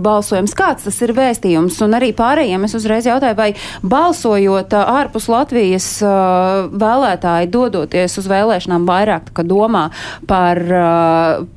balsojums? 0.04 0.52
Kāds 0.58 0.84
tas 0.84 0.98
ir 1.04 1.14
vēstījums? 1.16 1.78
Un 1.86 1.96
arī 1.96 2.10
pārējiem 2.16 2.66
es 2.66 2.74
uzreiz 2.76 3.08
jautāju, 3.08 3.36
vai 3.38 3.50
balsojot 3.80 4.74
ārpus 4.76 5.28
Latvijas 5.32 5.86
vēlētāji 6.02 7.50
dodoties 7.54 8.18
uz 8.20 8.28
vēlēšanām 8.30 8.84
vairāk 8.88 9.32
domā 9.48 9.86
par, 10.28 10.60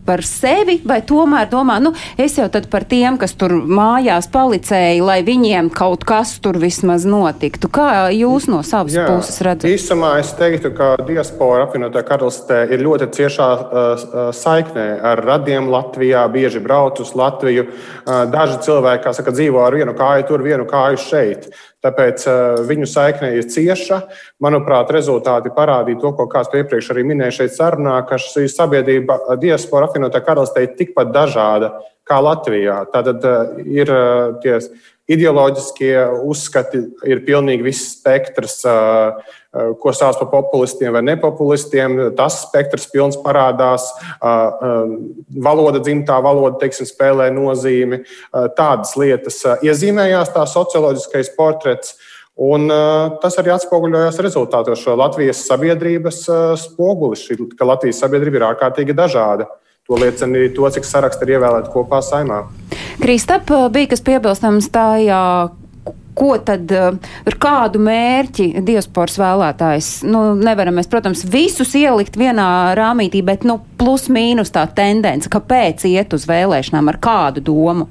par 0.08 0.26
sevi 0.28 0.80
vai 0.88 1.02
tomēr 1.08 1.50
domā, 1.52 1.80
nu, 1.84 1.94
es 2.18 2.38
jau 2.40 2.48
tad 2.54 2.70
par 2.72 2.88
tiem, 2.88 3.20
kas 3.20 3.36
tur 3.40 3.58
mājās 3.58 4.30
palicēja, 4.32 5.04
lai 5.04 5.20
viņiem 5.28 5.72
kaut 5.74 6.08
kas 6.08 6.38
tur 6.44 6.60
vismaz 6.62 7.08
notiktu. 7.10 7.72
Kā 7.74 8.08
jūs 8.16 8.48
no 8.52 8.64
savas 8.68 8.96
jā, 8.96 9.08
puses 9.12 9.42
redzat? 9.44 9.70
Īsumā 9.72 10.16
es 10.22 10.34
teiktu, 10.38 10.72
ka 10.78 10.94
diaspora 11.08 11.68
apvienot 11.68 11.97
apvienotā 11.98 12.04
karalistē 12.06 12.58
ir 12.72 12.84
ļoti 12.84 13.08
ciešā 13.14 14.32
saiknē 14.34 15.02
ar 15.02 15.22
radiem 15.24 15.70
Latvijā, 15.70 16.28
bieži 16.30 16.60
brauc 16.60 17.00
uz 17.00 17.14
Latviju. 17.16 17.68
Daži 18.06 18.60
cilvēki, 18.62 19.04
kā 19.04 19.14
saka, 19.14 19.32
dzīvo 19.32 19.64
ar 19.66 19.74
vienu 19.74 19.94
kāju 19.94 20.28
tur, 20.28 20.44
vienu 20.44 20.66
kāju 20.66 20.98
šeit. 20.98 21.50
Tāpēc 21.84 22.26
viņu 22.68 22.88
saikne 22.90 23.34
ir 23.38 23.48
cieša. 23.48 24.02
Manuprāt, 24.42 24.92
rezultāti 24.92 25.50
parādīja 25.54 26.02
to, 26.02 26.14
ko 26.14 26.28
kāds 26.28 26.54
iepriekš 26.54 26.92
arī 26.94 27.06
minēja 27.08 27.42
šeit 27.42 27.56
sarunā, 27.56 28.02
ka 28.08 28.18
šī 28.18 28.48
sabiedrība 28.50 29.38
diaspora 29.40 29.88
apvienotā 29.88 30.22
karalistē 30.26 30.66
ir 30.66 30.76
tikpat 30.78 31.14
dažāda 31.14 31.78
kā 32.08 32.20
Latvijā. 32.24 32.86
Tātad 32.94 33.24
ir 33.66 33.92
tie 34.44 34.60
ideoloģiskie 35.08 35.94
uzskati, 36.28 36.82
ir 37.08 37.24
pilnīgi 37.24 37.64
viss 37.64 37.94
spektrs 37.96 38.66
ko 39.82 39.94
sauc 39.96 40.20
par 40.22 40.30
populistiem 40.32 40.96
vai 40.96 41.04
nepopulistiem. 41.08 41.98
Tas 42.18 42.42
spektrs 42.46 42.90
pilns 42.92 43.18
parādās, 43.24 43.88
valoda, 44.22 45.82
dzimtā 45.84 46.20
valoda, 46.24 46.58
teiksim, 46.62 46.90
spēlē 46.90 47.30
nozīmi. 47.36 48.04
Tādas 48.58 48.94
lietas 49.00 49.42
iezīmējās 49.66 50.36
tā 50.36 50.46
socioloģiskais 50.50 51.34
portrets. 51.38 51.98
Un, 52.38 52.68
uh, 52.70 53.16
tas 53.18 53.34
arī 53.42 53.50
atspoguļojās 53.56 54.20
rezultātos 54.22 54.84
šo 54.84 54.94
Latvijas 55.00 55.40
sabiedrības 55.48 56.20
uh, 56.30 56.52
spoguli, 56.62 57.18
šī, 57.18 57.40
ka 57.58 57.66
Latvijas 57.66 57.98
sabiedrība 58.04 58.38
ir 58.38 58.46
ārkārtīgi 58.52 58.94
dažāda. 58.98 59.48
To 59.90 59.98
liecina 59.98 60.38
arī 60.38 60.52
to, 60.54 60.68
cik 60.70 60.86
saraksti 60.86 61.26
ir 61.26 61.38
ievēlēti 61.38 61.72
kopā 61.74 62.04
saimā. 62.06 62.44
Kristap, 63.02 63.50
bija 63.74 63.90
kas 63.90 64.06
piebilstams 64.06 64.70
tajā, 64.70 65.24
ko 66.18 66.34
tad 66.44 66.72
eh, 66.74 66.98
ar 67.30 67.38
kādu 67.42 67.82
mērķi 67.84 68.64
diasporas 68.66 69.18
vēlētājs, 69.22 69.92
nu, 70.10 70.24
nevaram 70.40 70.78
mēs, 70.80 70.90
protams, 70.92 71.24
visus 71.30 71.76
ielikt 71.78 72.18
vienā 72.20 72.50
rāmītī, 72.78 73.22
bet, 73.26 73.46
nu, 73.48 73.60
plus 73.80 74.08
mīnus 74.14 74.54
tā 74.56 74.66
tendence, 74.78 75.30
kāpēc 75.32 75.86
iet 75.90 76.16
uz 76.18 76.28
vēlēšanām, 76.30 76.94
ar 76.94 77.02
kādu 77.04 77.44
domu? 77.52 77.90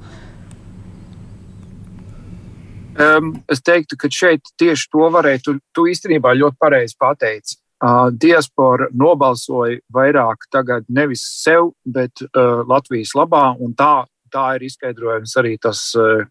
Um, 2.97 3.35
es 3.51 3.61
teiktu, 3.61 3.93
ka 4.01 4.09
šeit 4.09 4.49
tieši 4.57 4.89
to 4.89 5.07
varēja, 5.13 5.43
tu, 5.45 5.55
tu 5.75 5.85
īstenībā 5.89 6.33
ļoti 6.33 6.57
pareizi 6.59 6.97
pateici. 6.99 7.59
Uh, 7.77 8.07
diaspora 8.09 8.87
nobalsoja 8.97 9.77
vairāk 9.93 10.47
tagad 10.49 10.87
nevis 10.89 11.21
sev, 11.43 11.75
bet 11.85 12.23
uh, 12.25 12.63
Latvijas 12.65 13.13
labā, 13.13 13.51
un 13.61 13.75
tā, 13.77 14.07
tā 14.33 14.47
ir 14.57 14.65
izskaidrojums 14.65 15.35
arī 15.37 15.53
tas 15.61 15.83
uh, 15.93 16.25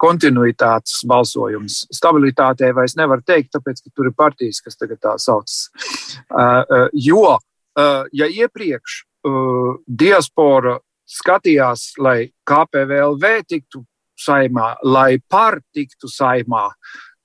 kontinuitātes 0.00 1.00
balsojums. 1.08 1.84
Stabilitātei 1.94 2.72
vairs 2.76 2.96
nevar 2.98 3.22
teikt, 3.26 3.52
tāpēc, 3.56 3.84
ka 3.84 3.94
tur 3.94 4.10
ir 4.10 4.16
partijas, 4.16 4.60
kas 4.64 4.78
tagad 4.80 5.00
tā 5.02 5.16
saucas. 5.22 5.68
E, 6.30 6.46
jo, 7.06 7.38
ja 8.12 8.28
iepriekš 8.28 9.04
diaspora 9.86 10.78
skatījās, 11.10 11.92
lai 11.98 12.30
KPVLV 12.46 13.36
tiktu 13.48 13.84
saimā, 14.20 14.74
lai 14.84 15.18
par 15.30 15.58
tiktu 15.74 16.10
saimā, 16.12 16.68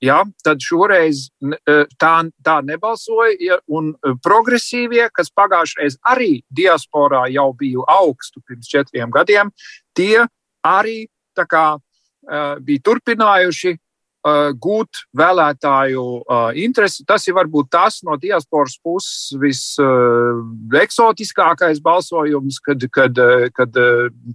ja, 0.04 0.22
tad 0.44 0.62
šoreiz 0.64 1.26
tā, 2.00 2.14
tā 2.44 2.56
nebalsoja. 2.66 3.36
Ja, 3.40 3.58
un 3.68 3.94
progresīvie, 4.24 5.06
kas 5.14 5.32
pagājušajā 5.36 5.98
arī 6.12 6.40
diasporā 6.56 7.26
jau 7.32 7.50
bija 7.58 7.84
augstu 7.98 8.42
pirms 8.46 8.70
četriem 8.72 9.12
gadiem, 9.14 9.52
tie 9.96 10.26
arī 10.66 11.04
kā, 11.36 11.76
bija 12.60 12.80
turpinājuši 12.88 13.72
eh, 13.72 13.78
gūt 14.62 14.90
vēlētāju 15.16 16.04
eh, 16.18 16.24
interesi. 16.64 17.04
Tas 17.06 17.28
ir 17.28 17.34
varbūt 17.38 17.66
tas 17.76 17.94
no 18.06 18.14
diasporas 18.20 18.76
puses 18.82 19.38
viseksotiskākais 19.42 21.78
balsojums, 21.84 22.56
kad, 22.64 22.78
kad, 22.90 23.14
kad 23.54 23.70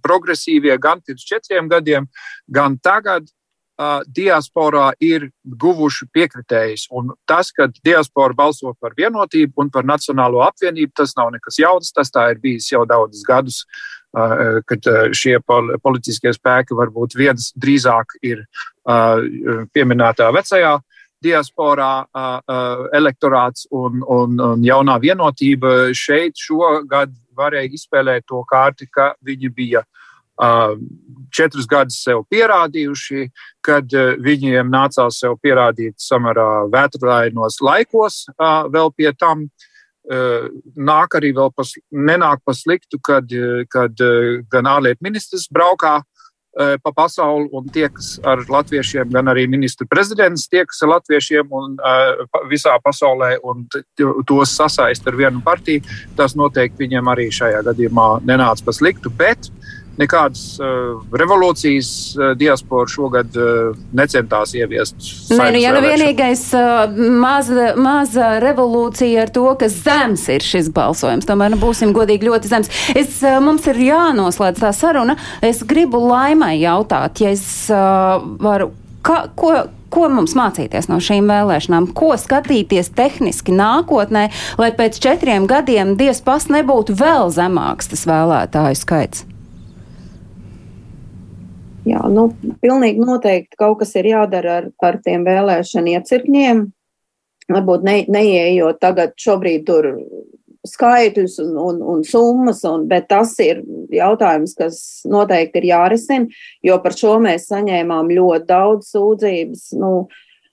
progresīvie 0.03 0.77
gan 0.81 1.01
pirms 1.05 1.23
četriem 1.27 1.69
gadiem, 1.71 2.03
gan 2.47 2.77
tagad 2.79 3.23
diasporā 4.07 4.91
ir 5.01 5.29
guvuši 5.45 6.07
piekritējis. 6.13 6.87
Un 6.97 7.13
tas, 7.29 7.51
ka 7.55 7.69
diaspora 7.83 8.35
balso 8.37 8.75
par 8.79 8.95
vienotību 8.97 9.63
un 9.63 9.71
par 9.73 9.87
nacionālo 9.87 10.43
apvienību, 10.45 10.93
tas 10.95 11.15
nav 11.17 11.31
nekas 11.35 11.59
jauns. 11.61 11.93
Tas 11.95 12.13
tā 12.13 12.29
ir 12.33 12.41
bijis 12.43 12.71
jau 12.73 12.85
daudzus 12.89 13.25
gadus 13.27 13.63
kad 14.67 14.87
šie 15.15 15.37
politiskie 15.47 16.33
spēki 16.35 16.75
varbūt 16.75 17.15
viens 17.15 17.51
drīzāk 17.55 18.17
ir 18.27 18.43
pieminētā 19.71 20.27
vecajā 20.35 20.73
diasporā 21.21 21.91
elektorāts 22.97 23.67
un, 23.71 24.01
un, 24.03 24.39
un 24.41 24.65
jaunā 24.65 24.97
vienotība 25.01 25.93
šeit 25.95 26.39
šogad 26.39 27.13
varēja 27.37 27.71
izspēlēt 27.77 28.27
to 28.27 28.41
kārti, 28.49 28.89
ka 28.91 29.13
viņi 29.23 29.53
bija 29.55 29.85
četrus 31.31 31.67
gadus 31.69 32.01
sev 32.03 32.23
pierādījuši, 32.33 33.27
kad 33.63 33.93
viņiem 34.25 34.71
nācās 34.73 35.21
sev 35.21 35.37
pierādīt 35.43 35.99
samērā 36.01 36.67
vētrainos 36.73 37.61
laikos 37.61 38.25
vēl 38.37 38.95
pie 38.97 39.13
tam. 39.17 39.45
Uh, 39.45 39.61
nāk 40.75 41.13
arī 41.13 41.29
vēl 41.37 41.51
pas, 41.53 41.69
nenāk 41.93 42.41
pa 42.43 42.55
sliktu, 42.57 42.97
kad, 43.05 43.29
kad 43.69 43.93
gan 44.49 44.65
ārlietu 44.65 45.05
ministrs 45.05 45.45
braukā 45.53 46.01
pa 46.51 46.91
pasauli 46.91 47.47
un 47.55 47.69
tiekas 47.71 48.17
ar 48.27 48.41
latviešiem, 48.49 49.07
gan 49.13 49.29
arī 49.31 49.45
ministra 49.47 49.87
prezidents 49.87 50.49
tiekas 50.51 50.81
ar 50.83 50.97
latviešiem 50.97 51.47
un 51.47 51.77
visā 52.51 52.75
pasaulē 52.83 53.37
un 53.47 53.63
tos 54.27 54.51
sasaist 54.57 55.07
ar 55.07 55.15
vienu 55.15 55.39
partiju. 55.45 55.85
Tas 56.17 56.35
noteikti 56.35 56.83
viņiem 56.83 57.07
arī 57.07 57.29
šajā 57.31 57.63
gadījumā 57.69 58.09
nenāca 58.27 58.67
pa 58.67 58.75
sliktu, 58.75 59.13
bet 59.15 59.47
nekādas 60.01 60.43
uh, 60.59 60.99
revolūcijas 61.17 61.91
uh, 62.17 62.31
diaspora 62.37 62.89
šogad 62.89 63.37
uh, 63.37 63.77
necentās 63.97 64.55
ieviest. 64.57 64.97
Nē, 65.31 65.51
nu, 65.55 65.61
ja 65.61 65.73
nu 65.75 65.83
vienīgais 65.85 66.43
uh, 66.57 66.83
maza, 67.21 67.71
maza 67.79 68.33
revolūcija 68.43 69.25
ar 69.25 69.33
to, 69.33 69.47
ka 69.59 69.69
zems 69.71 70.27
ir 70.33 70.45
šis 70.45 70.71
balsojums, 70.75 71.27
tomēr 71.29 71.55
nu, 71.55 71.61
būsim 71.61 71.95
godīgi 71.95 72.29
ļoti 72.29 72.51
zems. 72.51 72.71
Es, 72.95 73.19
uh, 73.25 73.39
mums 73.43 73.67
ir 73.71 73.81
jānoslēdz 73.87 74.63
tā 74.63 74.73
saruna. 74.75 75.17
Es 75.45 75.63
gribu 75.67 76.01
laimai 76.09 76.57
jautāt, 76.61 77.23
ja 77.23 77.35
es 77.35 77.45
uh, 77.73 78.21
varu. 78.41 78.73
Ka, 79.01 79.23
ko, 79.33 79.55
ko 79.91 80.07
mums 80.13 80.35
mācīties 80.37 80.87
no 80.91 80.99
šīm 81.03 81.29
vēlēšanām, 81.31 81.89
ko 81.97 82.13
skatīties 82.19 82.93
tehniski 82.97 83.55
nākotnē, 83.55 84.27
lai 84.61 84.71
pēc 84.77 85.01
četriem 85.03 85.49
gadiem 85.49 85.97
dievs 85.99 86.23
nebūtu 86.53 86.95
vēl 86.97 87.33
zemāks 87.33 87.91
tas 87.91 88.07
vēlētāju 88.09 88.79
skaits? 88.79 89.25
Jā, 91.87 92.01
nu, 92.13 92.27
pilnīgi 92.61 93.01
noteikti 93.01 93.57
kaut 93.57 93.79
kas 93.79 93.95
ir 93.97 94.11
jādara 94.11 94.59
ar, 94.59 94.69
ar 94.85 94.99
tiem 95.01 95.25
vēlēšanu 95.25 95.95
iecirkņiem. 95.95 96.67
Varbūt 97.51 97.87
ne, 97.87 97.95
neieejot 98.11 98.77
tagad, 98.79 99.15
šobrīd 99.19 99.65
tur 99.67 99.89
skaitļus 100.67 101.39
un, 101.41 101.55
un, 101.57 101.79
un 101.95 102.03
summas, 102.05 102.61
un, 102.69 102.85
bet 102.89 103.07
tas 103.09 103.33
ir 103.41 103.63
jautājums, 103.91 104.53
kas 104.57 104.77
noteikti 105.09 105.61
ir 105.61 105.69
jārisina, 105.71 106.41
jo 106.61 106.77
par 106.83 106.95
šo 106.97 107.15
mēs 107.23 107.49
saņēmām 107.49 108.11
ļoti 108.13 108.47
daudz 108.51 108.91
sūdzības. 108.93 109.71
Nu, 109.81 109.91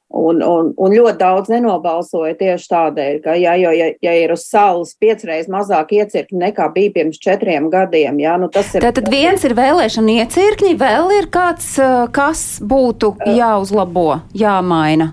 Un, 0.08 0.38
un, 0.40 0.70
un 0.80 0.92
ļoti 0.96 1.18
daudz 1.20 1.50
nenobalsoja 1.52 2.32
tieši 2.38 2.68
tādēļ, 2.70 3.16
ka, 3.26 3.34
ja, 3.36 3.52
jo, 3.60 3.74
ja, 3.76 3.90
ja 4.00 4.14
ir 4.16 4.32
uz 4.32 4.46
salas 4.48 4.94
piecreiz 4.96 5.50
mazāk 5.52 5.92
iecirkņi 5.98 6.40
nekā 6.46 6.70
bija 6.72 6.94
pirms 6.94 7.20
četriem 7.20 7.68
gadiem, 7.68 8.16
jā, 8.22 8.38
nu 8.40 8.48
tas 8.48 8.72
ir. 8.72 8.86
Tātad 8.86 9.10
viens 9.12 9.44
ir 9.44 9.52
vēlēšana 9.58 10.14
iecirkņi, 10.22 10.78
vēl 10.80 11.12
ir 11.18 11.28
kāds, 11.28 11.74
kas 12.16 12.46
būtu 12.64 13.18
jāuzlabo, 13.36 14.22
jāmaina. 14.32 15.10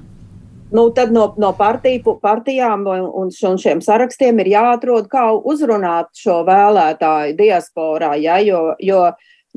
Nu, 0.72 0.88
tad 0.96 1.12
no, 1.12 1.28
no 1.38 1.52
partiju, 1.60 2.16
partijām 2.24 2.88
un, 2.88 3.04
un 3.20 3.60
šiem 3.60 3.84
sarakstiem 3.84 4.40
ir 4.46 4.54
jāatrod, 4.56 5.12
kā 5.12 5.28
uzrunāt 5.36 6.10
šo 6.18 6.40
vēlētāju 6.48 7.36
diasporā, 7.38 8.16
ja, 8.24 8.40
jo, 8.44 8.72
jo 8.80 9.04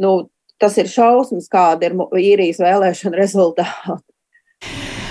nu, 0.03 0.13
tas 0.59 0.77
ir 0.83 0.91
šausmas, 0.91 1.49
kāda 1.51 1.89
ir 1.89 1.97
īrijas 2.19 2.61
vēlēšana 2.63 3.19
rezultāti. 3.23 4.03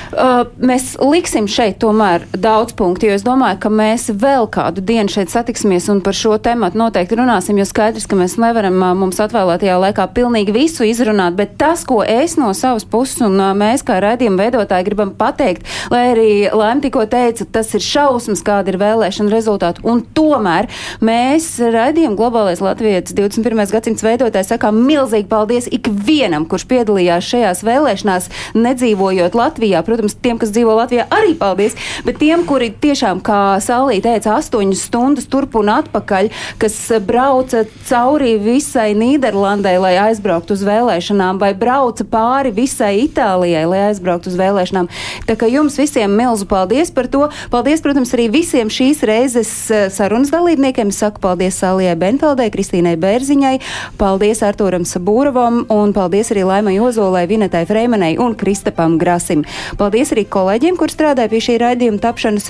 Uh, 0.07 0.47
mēs 0.63 0.93
liksim 1.01 1.49
šeit 1.51 1.79
tomēr 1.81 2.23
daudz 2.31 2.75
punktu, 2.77 3.09
jo 3.09 3.15
es 3.17 3.25
domāju, 3.25 3.59
ka 3.63 3.71
mēs 3.73 4.07
vēl 4.15 4.47
kādu 4.53 4.83
dienu 4.85 5.11
šeit 5.11 5.33
satiksimies 5.33 5.89
un 5.91 5.99
par 6.05 6.15
šo 6.15 6.37
tematu 6.39 6.79
noteikti 6.79 7.17
runāsim, 7.19 7.59
jo 7.59 7.65
skaidrs, 7.67 8.07
ka 8.07 8.15
mēs 8.19 8.37
nevaram 8.39 8.77
uh, 8.79 8.93
mums 8.95 9.19
atvēlētajā 9.23 9.75
laikā 9.83 10.07
pilnīgi 10.15 10.55
visu 10.55 10.87
izrunāt, 10.87 11.35
bet 11.35 11.57
tas, 11.59 11.83
ko 11.87 11.99
es 12.07 12.37
no 12.39 12.53
savas 12.55 12.87
puses 12.87 13.19
un 13.25 13.35
uh, 13.35 13.51
mēs 13.57 13.83
kā 13.87 13.99
raidījuma 14.03 14.45
veidotāji 14.45 14.87
gribam 14.87 15.11
pateikt, 15.17 15.67
lai 15.91 16.05
arī 16.13 16.29
Laim 16.57 16.79
tikko 16.81 17.03
teica, 17.11 17.45
tas 17.57 17.73
ir 17.75 17.83
šausmas, 17.83 18.43
kāda 18.45 18.71
ir 18.71 18.79
vēlēšana 18.81 19.33
rezultāti, 19.33 19.83
un 19.87 20.05
tomēr 20.15 20.69
mēs 21.03 21.49
raidījuma 21.59 22.17
globālais 22.17 22.63
Latvijas 22.63 23.11
21. 23.17 23.67
gadsimts 23.75 24.05
veidotāji 24.05 24.51
sakām 24.53 24.79
milzīgi 24.87 25.27
paldies 25.29 25.67
ikvienam, 25.73 26.47
kurš 26.49 26.67
piedalījās 26.71 27.27
šajās 27.27 27.63
vēlēšanās, 27.67 28.31
nedzīvojot 28.57 29.35
Latvijā. 29.37 29.83
Protams, 29.83 29.96
protams, 29.97 30.17
tiem, 30.21 30.39
kas 30.41 30.53
dzīvo 30.55 30.77
Latvijā, 30.77 31.07
arī 31.13 31.33
paldies. 31.37 31.75
Bet 32.05 32.19
tiem, 32.21 32.45
kuri 32.47 32.69
tiešām, 32.71 33.21
kā 33.25 33.57
Sālī 33.63 33.99
teica, 34.03 34.37
astoņas 34.37 34.85
stundas 34.87 35.27
turp 35.31 35.57
un 35.59 35.71
atpakaļ, 35.73 36.29
kas 36.61 36.77
brauca 37.05 37.65
cauri 37.87 38.35
visai 38.41 38.91
Nīderlandē, 38.97 39.75
lai 39.81 39.95
aizbrauktu 40.07 40.55
uz 40.55 40.63
vēlēšanām, 40.67 41.41
vai 41.41 41.53
brauca 41.57 42.05
pāri 42.07 42.53
visai 42.55 42.93
Itālijai, 43.07 43.65
lai 43.69 43.81
aizbrauktu 43.89 44.31
uz 44.31 44.37
vēlēšanām. 44.39 44.89
Tā 45.27 45.37
kā 45.39 45.49
jums 45.51 45.77
visiem 45.79 46.13
milzu 46.17 46.47
paldies 46.49 46.91
par 46.93 47.09
to. 47.11 47.27
Paldies, 47.53 47.83
protams, 47.85 48.13
arī 48.15 48.27
visiem 48.33 48.71
šīs 48.73 49.03
reizes 49.07 49.51
eh, 49.71 49.87
sarunas 49.93 50.31
dalībniekiem. 50.33 50.91
Es 50.93 51.01
saku 51.01 51.21
paldies 51.23 51.57
Sālijai 51.61 51.95
Benfeldē, 51.99 52.49
Kristīnai 52.53 52.95
Bērziņai, 53.01 53.55
paldies 53.99 54.43
Artūram 54.45 54.85
Sabūrovam 54.87 55.63
un 55.73 55.93
paldies 55.95 56.31
arī 56.33 56.45
Laimai 56.47 56.77
Ozolai, 56.83 57.25
Vinetai 57.29 57.65
Freimanai 57.69 58.15
un 58.21 58.35
Kristapam 58.37 58.97
Grasim. 59.01 59.43
Paldies 59.77 59.86
Paldies 59.87 60.09
arī 60.11 60.25
kolēģiem, 60.27 60.75
kur 60.75 60.91
strādāja 60.91 61.31
pie 61.31 61.39
šī 61.45 61.53
raidījuma 61.61 62.01
tapšanas. 62.03 62.49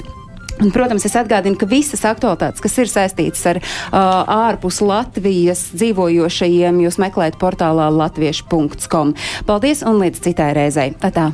Un, 0.57 0.71
protams, 0.73 1.05
es 1.05 1.13
atgādinu, 1.19 1.53
ka 1.61 1.69
visas 1.69 2.01
aktualitātes, 2.09 2.63
kas 2.65 2.79
ir 2.81 2.89
saistītas 2.89 3.45
ar 3.51 3.61
uh, 3.61 4.49
ārpus 4.49 4.81
Latvijas 4.81 5.67
dzīvojošajiem, 5.77 6.81
jūs 6.88 6.97
meklējat 7.05 7.38
portālā 7.38 7.91
latviešu.com. 7.93 9.13
Paldies 9.45 9.85
un 9.85 10.01
līdz 10.01 10.25
citai 10.25 10.55
reizei! 10.57 10.95
Atā. 10.97 11.29